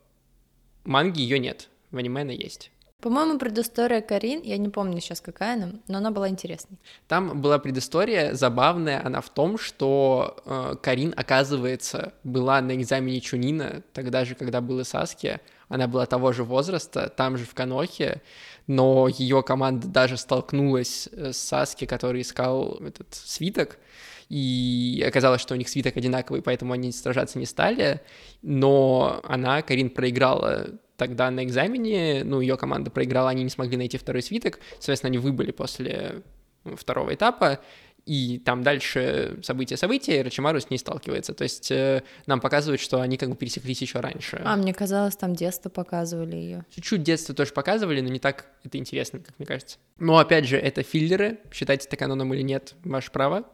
манге 0.84 1.24
ее 1.24 1.40
нет, 1.40 1.68
в 1.90 1.96
аниме 1.96 2.22
она 2.22 2.32
есть. 2.32 2.70
По-моему, 3.00 3.38
предыстория 3.38 4.02
Карин, 4.02 4.42
я 4.42 4.58
не 4.58 4.68
помню 4.68 5.00
сейчас 5.00 5.20
какая 5.20 5.54
она, 5.54 5.72
но 5.88 5.98
она 5.98 6.10
была 6.10 6.28
интересной. 6.28 6.78
Там 7.08 7.40
была 7.40 7.58
предыстория 7.58 8.34
забавная, 8.34 9.04
она 9.04 9.20
в 9.20 9.30
том, 9.30 9.58
что 9.58 10.36
э, 10.44 10.74
Карин, 10.82 11.14
оказывается, 11.16 12.12
была 12.24 12.60
на 12.60 12.76
экзамене 12.76 13.20
Чунина, 13.20 13.82
тогда 13.94 14.24
же, 14.24 14.34
когда 14.34 14.60
был 14.60 14.80
и 14.80 14.84
Саски, 14.84 15.40
она 15.68 15.86
была 15.86 16.04
того 16.04 16.32
же 16.32 16.44
возраста, 16.44 17.08
там 17.08 17.38
же 17.38 17.44
в 17.44 17.54
Канохе, 17.54 18.20
но 18.66 19.08
ее 19.08 19.42
команда 19.42 19.88
даже 19.88 20.16
столкнулась 20.16 21.08
с 21.12 21.36
Саски, 21.36 21.86
который 21.86 22.20
искал 22.20 22.74
этот 22.84 23.14
свиток, 23.14 23.78
и 24.28 25.04
оказалось, 25.06 25.40
что 25.40 25.54
у 25.54 25.56
них 25.56 25.68
свиток 25.68 25.96
одинаковый, 25.96 26.42
поэтому 26.42 26.72
они 26.72 26.92
сражаться 26.92 27.38
не 27.38 27.46
стали, 27.46 28.00
но 28.42 29.20
она, 29.24 29.62
Карин, 29.62 29.90
проиграла 29.90 30.68
тогда 31.00 31.30
на 31.30 31.44
экзамене, 31.44 32.24
ну, 32.24 32.42
ее 32.42 32.58
команда 32.58 32.90
проиграла, 32.90 33.30
они 33.30 33.42
не 33.42 33.48
смогли 33.48 33.78
найти 33.78 33.96
второй 33.96 34.22
свиток, 34.22 34.60
соответственно, 34.74 35.08
они 35.08 35.16
выбыли 35.16 35.50
после 35.50 36.22
второго 36.76 37.14
этапа, 37.14 37.60
и 38.04 38.38
там 38.38 38.62
дальше 38.62 39.38
события-события, 39.42 40.20
и 40.20 40.22
Рачимару 40.22 40.60
с 40.60 40.68
ней 40.68 40.76
сталкивается. 40.76 41.32
То 41.32 41.44
есть 41.44 41.70
э, 41.70 42.02
нам 42.26 42.40
показывают, 42.40 42.82
что 42.82 43.00
они 43.00 43.16
как 43.16 43.30
бы 43.30 43.36
пересеклись 43.36 43.80
еще 43.80 44.00
раньше. 44.00 44.42
А, 44.44 44.56
мне 44.56 44.74
казалось, 44.74 45.16
там 45.16 45.34
детство 45.34 45.70
показывали 45.70 46.36
ее. 46.36 46.66
Чуть-чуть 46.74 47.02
детство 47.02 47.34
тоже 47.34 47.52
показывали, 47.52 48.02
но 48.02 48.10
не 48.10 48.18
так 48.18 48.44
это 48.62 48.76
интересно, 48.76 49.20
как 49.20 49.38
мне 49.38 49.46
кажется. 49.46 49.78
Но 49.98 50.18
опять 50.18 50.46
же, 50.46 50.58
это 50.58 50.82
филлеры, 50.82 51.38
считайте 51.50 51.86
это 51.86 51.96
каноном 51.96 52.34
или 52.34 52.42
нет, 52.42 52.74
ваше 52.84 53.10
право. 53.10 53.46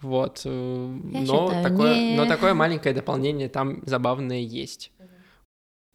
Вот. 0.00 0.42
Э, 0.44 0.98
Я 1.12 1.20
но, 1.20 1.46
считаю, 1.46 1.62
такое, 1.62 1.94
не... 1.94 2.16
но 2.16 2.26
такое 2.26 2.54
маленькое 2.54 2.94
дополнение 2.94 3.48
там 3.48 3.82
забавное 3.86 4.40
есть. 4.40 4.92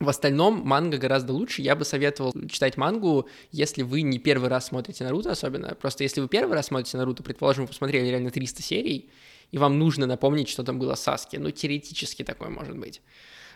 В 0.02 0.10
остальном 0.10 0.62
манга 0.66 0.98
гораздо 0.98 1.32
лучше. 1.32 1.62
Я 1.62 1.76
бы 1.76 1.86
советовал 1.86 2.34
читать 2.50 2.76
мангу, 2.76 3.30
если 3.52 3.84
вы 3.84 4.02
не 4.02 4.18
первый 4.18 4.50
раз 4.50 4.66
смотрите 4.66 5.04
Наруто 5.04 5.32
особенно. 5.32 5.76
Просто 5.76 6.04
если 6.04 6.22
вы 6.22 6.28
первый 6.28 6.54
раз 6.54 6.68
смотрите 6.68 6.98
Наруто, 6.98 7.22
предположим, 7.22 7.66
вы 7.66 7.68
посмотрели 7.68 8.08
реально 8.08 8.32
300 8.32 8.64
серий, 8.64 9.12
и 9.52 9.58
вам 9.60 9.78
нужно 9.78 10.08
напомнить, 10.08 10.50
что 10.50 10.64
там 10.64 10.80
было 10.80 10.96
Саски. 10.96 11.38
Ну, 11.38 11.52
теоретически 11.52 12.24
такое 12.24 12.50
может 12.50 12.80
быть. 12.80 13.02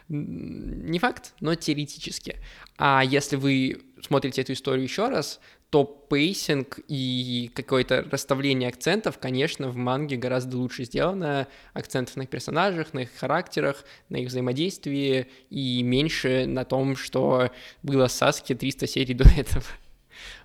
Не 0.07 0.99
факт, 0.99 1.33
но 1.39 1.55
теоретически. 1.55 2.35
А 2.77 3.03
если 3.03 3.37
вы 3.37 3.81
смотрите 4.03 4.43
эту 4.43 4.53
историю 4.53 4.83
еще 4.83 5.09
раз, 5.09 5.39
то 5.69 5.83
pacing 5.83 6.79
и 6.87 7.51
какое-то 7.53 8.05
расставление 8.09 8.69
акцентов, 8.69 9.17
конечно, 9.19 9.69
в 9.69 9.75
манге 9.75 10.15
гораздо 10.15 10.57
лучше 10.57 10.85
сделано. 10.85 11.47
Акцентов 11.73 12.15
на 12.15 12.23
их 12.23 12.29
персонажах, 12.29 12.93
на 12.93 12.99
их 12.99 13.09
характерах, 13.15 13.83
на 14.09 14.17
их 14.17 14.29
взаимодействии 14.29 15.27
и 15.49 15.83
меньше 15.83 16.45
на 16.45 16.63
том, 16.65 16.95
что 16.95 17.51
было 17.83 18.07
с 18.07 18.13
Саске 18.13 18.55
300 18.55 18.87
серий 18.87 19.13
до 19.13 19.25
этого. 19.29 19.65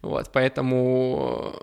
Вот, 0.03 0.33
поэтому 0.33 1.55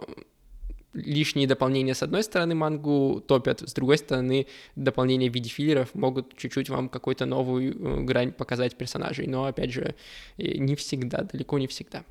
лишние 0.93 1.48
дополнения 1.48 1.93
с 1.93 2.02
одной 2.02 2.24
стороны 2.24 2.56
мангу 2.56 3.22
топят, 3.26 3.62
с 3.62 3.74
другой 3.74 3.98
стороны 3.98 4.48
дополнения 4.76 5.30
в 5.30 5.34
виде 5.34 5.50
филлеров 5.50 5.93
могут 5.93 6.36
чуть-чуть 6.38 6.70
вам 6.70 6.89
какую-то 6.89 7.26
новую 7.26 7.74
э, 7.74 8.04
грань 8.04 8.32
показать 8.32 8.76
персонажей, 8.78 9.28
но 9.28 9.46
опять 9.46 9.72
же 9.72 9.96
не 10.38 10.76
всегда, 10.76 11.24
далеко 11.24 11.60
не 11.60 11.67
всегда. 11.67 12.04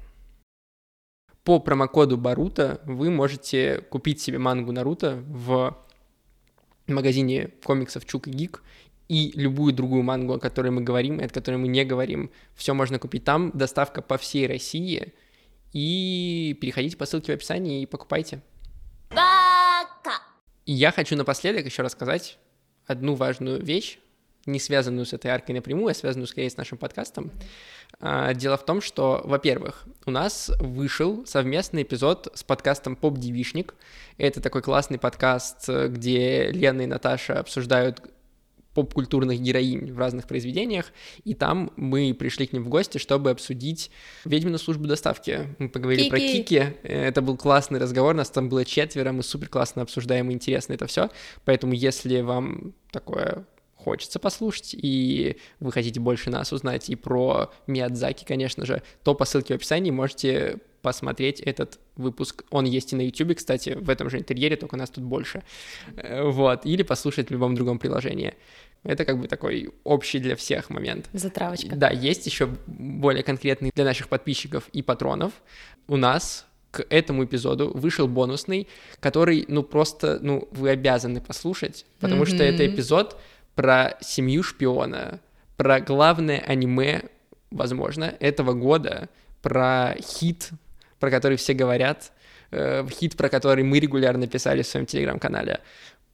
По 1.47 1.61
промокоду 1.61 2.19
Барута 2.19 2.81
вы 2.87 3.09
можете 3.09 3.81
купить 3.89 4.21
себе 4.21 4.37
мангу 4.37 4.73
Наруто 4.73 5.23
в 5.29 5.81
магазине 6.89 7.51
комиксов 7.63 8.05
Чук 8.05 8.27
и 8.27 8.33
Гик 8.33 8.65
и 9.07 9.31
любую 9.37 9.73
другую 9.73 10.03
мангу, 10.03 10.35
о 10.35 10.41
которой 10.41 10.71
мы 10.73 10.81
говорим 10.81 11.21
и 11.21 11.25
от 11.25 11.31
которой 11.31 11.55
мы 11.55 11.69
не 11.69 11.85
говорим. 11.85 12.33
Все 12.57 12.75
можно 12.75 12.99
купить 12.99 13.23
там, 13.23 13.53
доставка 13.55 14.03
по 14.03 14.19
всей 14.19 14.49
России. 14.49 15.15
И 15.73 16.59
переходите 16.61 16.97
по 16.97 17.07
ссылке 17.07 17.31
в 17.31 17.37
описании 17.37 17.83
и 17.83 17.87
покупайте. 17.87 18.43
И 20.65 20.73
я 20.73 20.91
хочу 20.91 21.15
напоследок 21.15 21.65
еще 21.65 21.83
рассказать 21.83 22.39
одну 22.87 23.15
важную 23.15 23.63
вещь, 23.63 24.01
не 24.47 24.59
связанную 24.59 25.07
с 25.07 25.13
этой 25.13 25.31
аркой 25.31 25.55
напрямую, 25.55 25.93
а 25.93 25.95
связанную 25.95 26.27
скорее 26.27 26.51
с 26.51 26.57
нашим 26.57 26.77
подкастом. 26.77 27.31
А, 28.01 28.35
дело 28.35 28.57
в 28.57 28.65
том, 28.65 28.81
что, 28.81 29.23
во-первых, 29.25 29.87
у 30.05 30.11
нас 30.11 30.51
вышел 30.61 31.25
совместный 31.27 31.83
эпизод 31.83 32.29
с 32.35 32.43
подкастом 32.45 32.95
«Поп 32.95 33.19
Девишник». 33.19 33.75
Это 34.19 34.41
такой 34.41 34.63
классный 34.63 34.99
подкаст, 34.99 35.69
где 35.69 36.51
Лена 36.51 36.83
и 36.83 36.87
Наташа 36.87 37.41
обсуждают 37.41 38.03
поп-культурных 38.75 39.41
героинь 39.41 39.91
в 39.91 39.99
разных 39.99 40.27
произведениях, 40.27 40.93
и 41.25 41.33
там 41.33 41.73
мы 41.77 42.13
пришли 42.13 42.47
к 42.47 42.53
ним 42.53 42.63
в 42.63 42.69
гости, 42.69 42.99
чтобы 42.99 43.31
обсудить 43.31 43.91
«Ведьмину 44.27 44.59
службу 44.59 44.87
доставки». 44.87 45.57
Мы 45.59 45.71
поговорили 45.71 46.11
Кики. 46.11 46.11
про 46.11 46.19
Кики, 46.21 46.77
это 46.83 47.23
был 47.23 47.39
классный 47.39 47.81
разговор, 47.81 48.15
нас 48.15 48.29
там 48.29 48.51
было 48.51 48.67
четверо, 48.67 49.13
мы 49.13 49.23
супер 49.23 49.49
классно 49.49 49.81
обсуждаем, 49.81 50.31
и 50.31 50.35
интересно 50.35 50.75
это 50.75 50.87
все, 50.87 51.09
поэтому 51.47 51.73
если 51.73 52.21
вам 52.21 52.75
такое 52.91 53.47
хочется 53.87 54.18
послушать, 54.18 54.75
и 54.75 55.37
вы 55.61 55.70
хотите 55.70 56.01
больше 56.01 56.29
нас 56.29 56.53
узнать 56.53 56.90
и 56.90 56.96
про 56.96 57.53
Миядзаки, 57.68 58.25
конечно 58.25 58.66
же, 58.66 58.83
то 59.05 59.14
по 59.14 59.25
ссылке 59.25 59.55
в 59.55 59.59
описании 59.59 59.92
можете 59.92 60.59
посмотреть 60.83 61.40
этот 61.40 61.79
выпуск. 61.96 62.42
Он 62.51 62.64
есть 62.64 62.92
и 62.92 62.96
на 62.96 63.03
YouTube, 63.03 63.37
кстати, 63.37 63.70
в 63.81 63.88
этом 63.88 64.11
же 64.11 64.18
интерьере, 64.18 64.57
только 64.57 64.77
нас 64.77 64.90
тут 64.90 65.05
больше. 65.05 65.44
Э, 65.96 66.25
вот. 66.25 66.66
Или 66.66 66.83
послушать 66.83 67.29
в 67.29 67.31
любом 67.31 67.55
другом 67.55 67.79
приложении. 67.79 68.35
Это 68.83 69.05
как 69.05 69.20
бы 69.20 69.29
такой 69.29 69.70
общий 69.85 70.18
для 70.18 70.35
всех 70.35 70.68
момент. 70.70 71.09
Затравочка. 71.12 71.77
Да, 71.77 71.90
есть 71.90 72.27
еще 72.27 72.49
более 72.66 73.22
конкретный 73.22 73.70
для 73.72 73.85
наших 73.85 74.09
подписчиков 74.09 74.68
и 74.72 74.83
патронов. 74.83 75.33
У 75.87 75.96
нас 75.96 76.46
к 76.72 76.85
этому 76.90 77.25
эпизоду 77.25 77.70
вышел 77.75 78.09
бонусный, 78.09 78.66
который, 79.01 79.44
ну, 79.49 79.62
просто, 79.62 80.18
ну, 80.20 80.49
вы 80.51 80.70
обязаны 80.70 81.20
послушать, 81.20 81.87
потому 82.01 82.25
mm-hmm. 82.25 82.35
что 82.35 82.42
это 82.42 82.66
эпизод 82.66 83.16
про 83.57 83.97
семью 84.01 84.45
шпиона, 84.45 85.19
про 85.57 85.81
главное 85.81 86.38
аниме, 86.38 87.03
возможно, 87.51 88.14
этого 88.21 88.53
года, 88.53 89.09
про 89.42 89.97
хит, 90.01 90.51
про 91.01 91.11
который 91.11 91.37
все 91.38 91.55
говорят, 91.55 92.12
э, 92.53 92.87
хит, 92.88 93.16
про 93.16 93.29
который 93.29 93.64
мы 93.64 93.81
регулярно 93.81 94.29
писали 94.29 94.62
в 94.62 94.66
своем 94.66 94.87
телеграм-канале. 94.87 95.61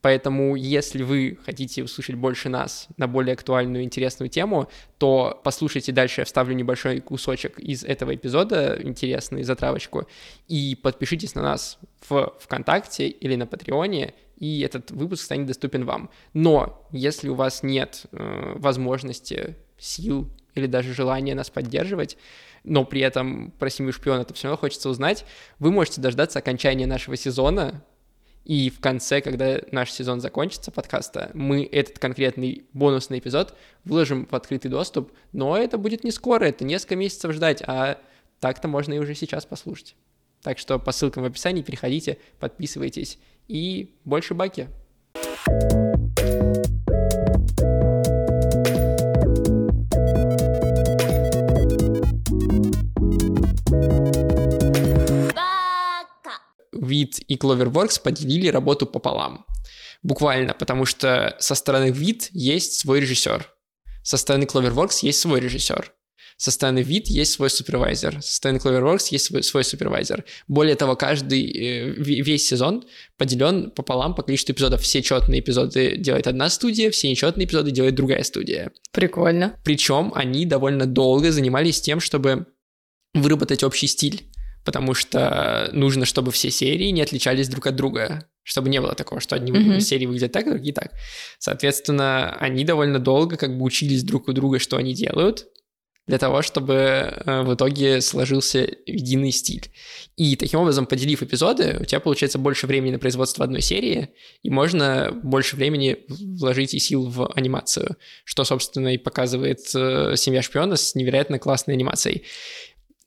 Поэтому, 0.02 0.56
если 0.56 1.04
вы 1.04 1.38
хотите 1.44 1.82
услышать 1.84 2.16
больше 2.16 2.48
нас 2.48 2.88
на 2.96 3.06
более 3.06 3.34
актуальную, 3.34 3.84
интересную 3.84 4.28
тему, 4.28 4.68
то 4.98 5.40
послушайте 5.44 5.92
дальше, 5.92 6.22
я 6.22 6.24
вставлю 6.24 6.54
небольшой 6.54 7.00
кусочек 7.00 7.58
из 7.60 7.84
этого 7.84 8.14
эпизода, 8.14 8.78
интересный 8.82 9.44
затравочку, 9.44 10.08
и 10.48 10.76
подпишитесь 10.80 11.36
на 11.36 11.42
нас 11.42 11.78
в 12.08 12.34
ВКонтакте 12.40 13.06
или 13.08 13.36
на 13.36 13.46
Патреоне, 13.46 14.14
и 14.36 14.60
этот 14.60 14.90
выпуск 14.90 15.24
станет 15.24 15.46
доступен 15.46 15.84
вам. 15.84 16.10
Но 16.34 16.86
если 16.90 17.28
у 17.28 17.34
вас 17.34 17.62
нет 17.62 18.06
э, 18.12 18.54
возможности, 18.56 19.56
сил 19.78 20.30
или 20.54 20.66
даже 20.66 20.94
желания 20.94 21.34
нас 21.34 21.50
поддерживать, 21.50 22.16
но 22.64 22.84
при 22.84 23.00
этом 23.00 23.50
про 23.58 23.70
семью 23.70 23.92
шпиона 23.92 24.22
это 24.22 24.34
все 24.34 24.48
равно 24.48 24.58
хочется 24.58 24.88
узнать, 24.88 25.24
вы 25.58 25.72
можете 25.72 26.00
дождаться 26.00 26.38
окончания 26.38 26.86
нашего 26.86 27.16
сезона 27.16 27.82
И 28.44 28.70
в 28.70 28.80
конце, 28.80 29.20
когда 29.20 29.60
наш 29.70 29.92
сезон 29.92 30.20
закончится 30.20 30.72
подкаста, 30.72 31.30
мы 31.32 31.64
этот 31.70 31.98
конкретный 32.00 32.66
бонусный 32.72 33.20
эпизод 33.20 33.56
выложим 33.84 34.26
в 34.26 34.34
открытый 34.34 34.70
доступ, 34.70 35.12
но 35.32 35.56
это 35.56 35.78
будет 35.78 36.02
не 36.02 36.10
скоро, 36.10 36.46
это 36.46 36.64
несколько 36.64 36.96
месяцев 36.96 37.32
ждать, 37.32 37.62
а 37.64 37.98
так-то 38.40 38.66
можно 38.66 38.94
и 38.94 38.98
уже 38.98 39.14
сейчас 39.14 39.46
послушать. 39.46 39.94
Так 40.42 40.58
что 40.58 40.80
по 40.80 40.90
ссылкам 40.90 41.22
в 41.22 41.26
описании 41.26 41.62
переходите, 41.62 42.18
подписывайтесь 42.40 43.18
и 43.48 43.94
больше 44.04 44.34
баки. 44.34 44.68
Вид 56.72 57.20
и 57.26 57.36
Cloverworks 57.36 58.02
поделили 58.02 58.48
работу 58.48 58.86
пополам. 58.86 59.46
Буквально, 60.02 60.52
потому 60.52 60.84
что 60.84 61.36
со 61.38 61.54
стороны 61.54 61.90
Вид 61.90 62.28
есть 62.32 62.80
свой 62.80 63.00
режиссер, 63.00 63.48
со 64.02 64.16
стороны 64.16 64.44
Cloverworks 64.44 64.98
есть 65.02 65.20
свой 65.20 65.40
режиссер, 65.40 65.92
со 66.36 66.50
стороны 66.50 66.82
вид 66.82 67.08
есть 67.08 67.32
свой 67.32 67.50
супервайзер, 67.50 68.22
со 68.22 68.36
стороны 68.36 68.58
Cloverworks 68.58 69.08
есть 69.10 69.26
свой, 69.26 69.42
свой 69.42 69.64
супервайзер. 69.64 70.24
Более 70.48 70.76
того, 70.76 70.96
каждый, 70.96 71.50
э, 71.50 71.90
весь 71.96 72.46
сезон 72.46 72.84
поделен 73.16 73.70
пополам 73.70 74.14
по 74.14 74.22
количеству 74.22 74.52
эпизодов. 74.52 74.82
Все 74.82 75.02
четные 75.02 75.40
эпизоды 75.40 75.96
делает 75.96 76.26
одна 76.26 76.50
студия, 76.50 76.90
все 76.90 77.08
нечетные 77.08 77.46
эпизоды 77.46 77.70
делает 77.70 77.94
другая 77.94 78.22
студия. 78.22 78.72
Прикольно. 78.92 79.56
Причем 79.64 80.12
они 80.14 80.46
довольно 80.46 80.86
долго 80.86 81.32
занимались 81.32 81.80
тем, 81.80 82.00
чтобы 82.00 82.46
выработать 83.14 83.62
общий 83.62 83.86
стиль 83.86 84.22
потому 84.64 84.94
что 84.94 85.70
нужно, 85.72 86.04
чтобы 86.04 86.30
все 86.30 86.50
серии 86.50 86.90
не 86.90 87.02
отличались 87.02 87.48
друг 87.48 87.66
от 87.66 87.76
друга, 87.76 88.26
чтобы 88.42 88.68
не 88.68 88.80
было 88.80 88.94
такого, 88.94 89.20
что 89.20 89.36
одни 89.36 89.52
mm-hmm. 89.52 89.80
серии 89.80 90.06
выглядят 90.06 90.32
так, 90.32 90.46
а 90.46 90.50
другие 90.50 90.74
так. 90.74 90.92
Соответственно, 91.38 92.36
они 92.36 92.64
довольно 92.64 92.98
долго 92.98 93.36
как 93.36 93.56
бы 93.56 93.64
учились 93.64 94.02
друг 94.02 94.28
у 94.28 94.32
друга, 94.32 94.58
что 94.58 94.76
они 94.76 94.94
делают, 94.94 95.46
для 96.06 96.18
того, 96.18 96.42
чтобы 96.42 96.74
э, 96.74 97.42
в 97.42 97.54
итоге 97.54 98.00
сложился 98.00 98.68
единый 98.86 99.30
стиль. 99.30 99.72
И 100.16 100.36
таким 100.36 100.60
образом, 100.60 100.86
поделив 100.86 101.22
эпизоды, 101.22 101.78
у 101.80 101.84
тебя 101.84 102.00
получается 102.00 102.38
больше 102.38 102.66
времени 102.66 102.92
на 102.92 102.98
производство 102.98 103.44
одной 103.44 103.62
серии, 103.62 104.08
и 104.42 104.50
можно 104.50 105.10
больше 105.22 105.56
времени 105.56 105.98
вложить 106.08 106.74
и 106.74 106.80
сил 106.80 107.08
в 107.08 107.32
анимацию, 107.34 107.96
что, 108.24 108.44
собственно, 108.44 108.94
и 108.94 108.98
показывает 108.98 109.60
э, 109.74 110.14
«Семья 110.16 110.42
шпиона» 110.42 110.76
с 110.76 110.94
невероятно 110.94 111.38
классной 111.38 111.74
анимацией. 111.74 112.24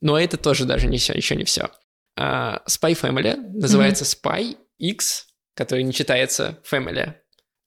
Но 0.00 0.18
это 0.18 0.36
тоже 0.36 0.64
даже 0.64 0.86
не 0.86 0.98
все, 0.98 1.12
еще 1.12 1.36
не 1.36 1.44
все. 1.44 1.70
Uh, 2.18 2.60
Spy 2.66 2.98
Family 2.98 3.36
называется 3.36 4.04
mm-hmm. 4.04 4.22
Spy 4.22 4.56
X, 4.78 5.26
который 5.54 5.84
не 5.84 5.92
читается 5.92 6.58
Family. 6.70 7.14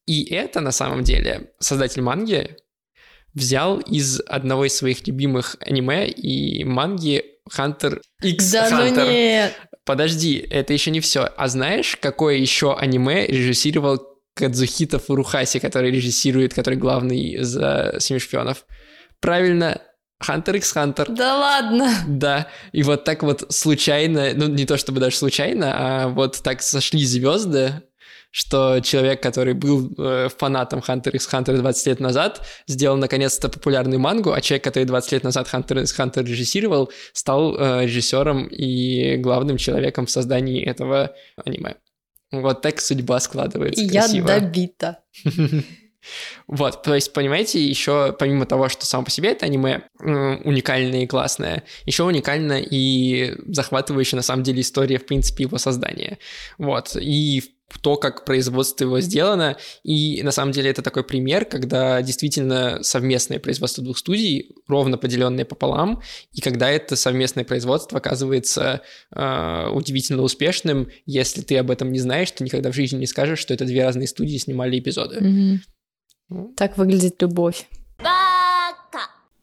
И 0.07 0.23
это 0.33 0.59
на 0.59 0.71
самом 0.71 1.03
деле 1.03 1.51
создатель 1.59 2.01
манги 2.01 2.57
взял 3.33 3.79
из 3.79 4.21
одного 4.21 4.65
из 4.65 4.75
своих 4.75 5.05
любимых 5.07 5.55
аниме 5.59 6.07
и 6.07 6.63
манги 6.63 7.23
Hunter 7.55 8.01
X 8.21 8.51
да 8.51 8.69
Hunter. 8.69 8.91
ну 8.95 9.11
нет. 9.11 9.55
Подожди, 9.85 10.37
это 10.37 10.73
еще 10.73 10.91
не 10.91 10.99
все. 10.99 11.21
А 11.21 11.47
знаешь, 11.47 11.97
какое 11.99 12.35
еще 12.35 12.75
аниме 12.75 13.25
режиссировал 13.25 13.99
Кадзухита 14.35 14.99
Фурухаси, 14.99 15.59
который 15.59 15.91
режиссирует, 15.91 16.53
который 16.53 16.75
главный 16.75 17.41
за 17.41 17.95
«Семи 17.99 18.19
шпионов»? 18.19 18.65
Правильно, 19.19 19.81
Hunter 20.23 20.57
x 20.57 20.75
Hunter. 20.75 21.11
Да 21.11 21.37
ладно. 21.37 21.93
Да, 22.07 22.47
и 22.71 22.83
вот 22.83 23.03
так 23.03 23.23
вот 23.23 23.45
случайно, 23.49 24.31
ну 24.35 24.47
не 24.47 24.65
то 24.65 24.77
чтобы 24.77 24.99
даже 24.99 25.15
случайно, 25.15 25.73
а 25.75 26.07
вот 26.09 26.41
так 26.43 26.61
сошли 26.61 27.03
звезды, 27.03 27.81
что 28.31 28.79
человек, 28.81 29.21
который 29.23 29.53
был 29.53 29.93
э, 29.97 30.29
фанатом 30.37 30.79
Hunter 30.79 31.11
x 31.11 31.27
Hunter 31.31 31.57
20 31.57 31.87
лет 31.87 31.99
назад, 31.99 32.45
сделал 32.67 32.97
наконец-то 32.97 33.49
популярную 33.49 33.99
мангу, 33.99 34.31
а 34.31 34.41
человек, 34.41 34.63
который 34.63 34.85
20 34.85 35.11
лет 35.13 35.23
назад 35.23 35.47
Hunter 35.51 35.81
x 35.81 35.97
Hunter 35.97 36.23
режиссировал, 36.23 36.91
стал 37.13 37.55
э, 37.57 37.85
режиссером 37.85 38.47
и 38.47 39.17
главным 39.17 39.57
человеком 39.57 40.05
в 40.05 40.11
создании 40.11 40.63
этого 40.63 41.15
аниме. 41.43 41.75
Вот 42.31 42.61
так 42.61 42.79
судьба 42.79 43.19
складывается. 43.19 43.83
И 43.83 43.89
красиво. 43.89 44.27
я 44.27 44.39
добита. 44.39 44.99
Вот, 46.47 46.83
то 46.83 46.95
есть, 46.95 47.13
понимаете, 47.13 47.63
еще 47.63 48.15
помимо 48.17 48.45
того, 48.45 48.69
что 48.69 48.85
само 48.85 49.03
по 49.03 49.11
себе 49.11 49.31
это 49.31 49.45
аниме 49.45 49.83
уникальное 49.99 51.03
и 51.03 51.07
классное, 51.07 51.63
еще 51.85 52.03
уникальна 52.03 52.59
и 52.59 53.35
захватывающая 53.47 54.17
на 54.17 54.23
самом 54.23 54.43
деле 54.43 54.61
история, 54.61 54.97
в 54.97 55.05
принципе, 55.05 55.43
его 55.43 55.57
создания. 55.57 56.17
Вот, 56.57 56.95
и 56.95 57.43
то, 57.81 57.95
как 57.97 58.25
производство 58.25 58.85
его 58.85 58.99
сделано. 58.99 59.57
И 59.83 60.21
на 60.23 60.31
самом 60.31 60.51
деле 60.51 60.69
это 60.69 60.81
такой 60.81 61.03
пример, 61.03 61.45
когда 61.45 62.01
действительно 62.01 62.79
совместное 62.81 63.39
производство 63.39 63.83
двух 63.83 63.97
студий, 63.97 64.51
ровно 64.67 64.97
поделенное 64.97 65.45
пополам, 65.45 66.01
и 66.33 66.41
когда 66.41 66.69
это 66.69 66.95
совместное 66.95 67.45
производство 67.45 67.97
оказывается 67.97 68.81
э, 69.15 69.69
удивительно 69.71 70.23
успешным, 70.23 70.89
если 71.05 71.41
ты 71.41 71.57
об 71.57 71.71
этом 71.71 71.91
не 71.91 71.99
знаешь, 71.99 72.31
ты 72.31 72.43
никогда 72.43 72.71
в 72.71 72.75
жизни 72.75 72.97
не 72.97 73.07
скажешь, 73.07 73.39
что 73.39 73.53
это 73.53 73.65
две 73.65 73.83
разные 73.83 74.07
студии 74.07 74.37
снимали 74.37 74.79
эпизоды. 74.79 75.17
Mm-hmm. 75.17 75.57
Так 76.55 76.77
выглядит 76.77 77.21
любовь. 77.21 77.67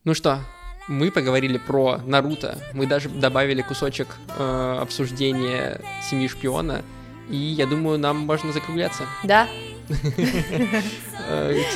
Ну 0.04 0.14
что, 0.14 0.40
мы 0.86 1.10
поговорили 1.10 1.58
про 1.58 1.98
Наруто. 2.04 2.58
Мы 2.72 2.86
даже 2.86 3.08
добавили 3.08 3.60
кусочек 3.62 4.06
э, 4.38 4.78
обсуждения 4.80 5.80
семьи 6.08 6.28
шпиона. 6.28 6.82
И 7.28 7.36
я 7.36 7.66
думаю, 7.66 7.98
нам 7.98 8.18
можно 8.18 8.52
закругляться. 8.52 9.02
Да. 9.24 9.48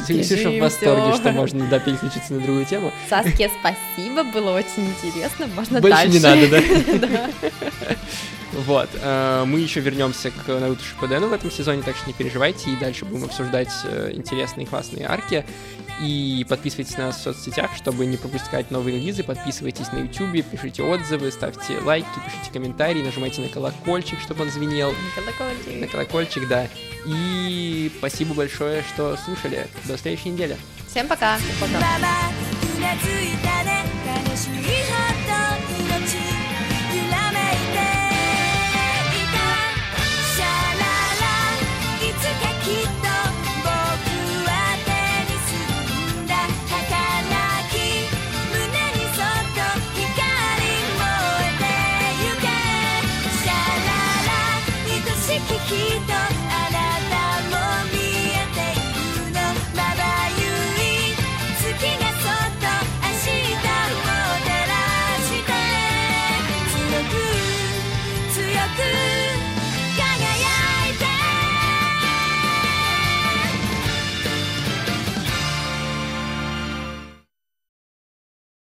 Ксюша 0.09 0.51
в 0.51 0.61
восторге, 0.61 1.17
что 1.17 1.33
можно 1.33 1.67
да, 1.67 1.81
переключиться 1.81 2.35
на 2.35 2.41
другую 2.41 2.67
тему. 2.67 2.93
Саске, 3.09 3.51
спасибо, 3.61 4.23
было 4.23 4.53
очень 4.53 4.87
интересно. 4.87 5.49
Можно 5.49 5.81
Больше 5.81 5.97
дальше. 5.97 6.13
не 6.13 6.21
надо, 6.21 6.49
да? 7.01 7.31
Вот. 8.53 8.89
э, 8.95 9.45
Мы 9.47 9.61
еще 9.61 9.81
вернемся 9.81 10.31
к 10.31 10.49
Наруто 10.49 10.83
Шипудену 10.83 11.29
в 11.29 11.33
этом 11.33 11.51
сезоне, 11.51 11.83
так 11.83 11.97
что 11.97 12.07
не 12.07 12.13
переживайте, 12.13 12.71
и 12.71 12.77
дальше 12.77 13.05
будем 13.05 13.25
обсуждать 13.25 13.71
э, 13.85 14.11
интересные 14.15 14.67
классные 14.67 15.07
арки. 15.07 15.45
И 16.01 16.47
подписывайтесь 16.49 16.97
на 16.97 17.07
нас 17.07 17.19
в 17.19 17.23
соцсетях, 17.23 17.71
чтобы 17.77 18.07
не 18.07 18.17
пропускать 18.17 18.71
новые 18.71 18.97
релизы. 18.97 19.23
Подписывайтесь 19.23 19.93
на 19.93 19.99
YouTube, 19.99 20.45
пишите 20.51 20.83
отзывы, 20.83 21.31
ставьте 21.31 21.79
лайки, 21.79 22.09
пишите 22.25 22.51
комментарии, 22.53 23.03
нажимайте 23.03 23.43
на 23.43 23.49
колокольчик, 23.49 24.19
чтобы 24.21 24.43
он 24.43 24.51
звенел. 24.51 24.95
Колокольчик. 25.15 25.81
На 25.81 25.87
колокольчик, 25.87 26.49
да. 26.49 26.69
И 27.07 27.93
спасибо 27.99 28.35
большое, 28.35 28.83
что 28.83 29.17
слушали. 29.19 29.67
До 29.85 29.99
следующей 29.99 30.31
недели. 30.31 30.57
Всем 30.89 31.07
пока. 31.07 31.39
Пока. 31.61 31.79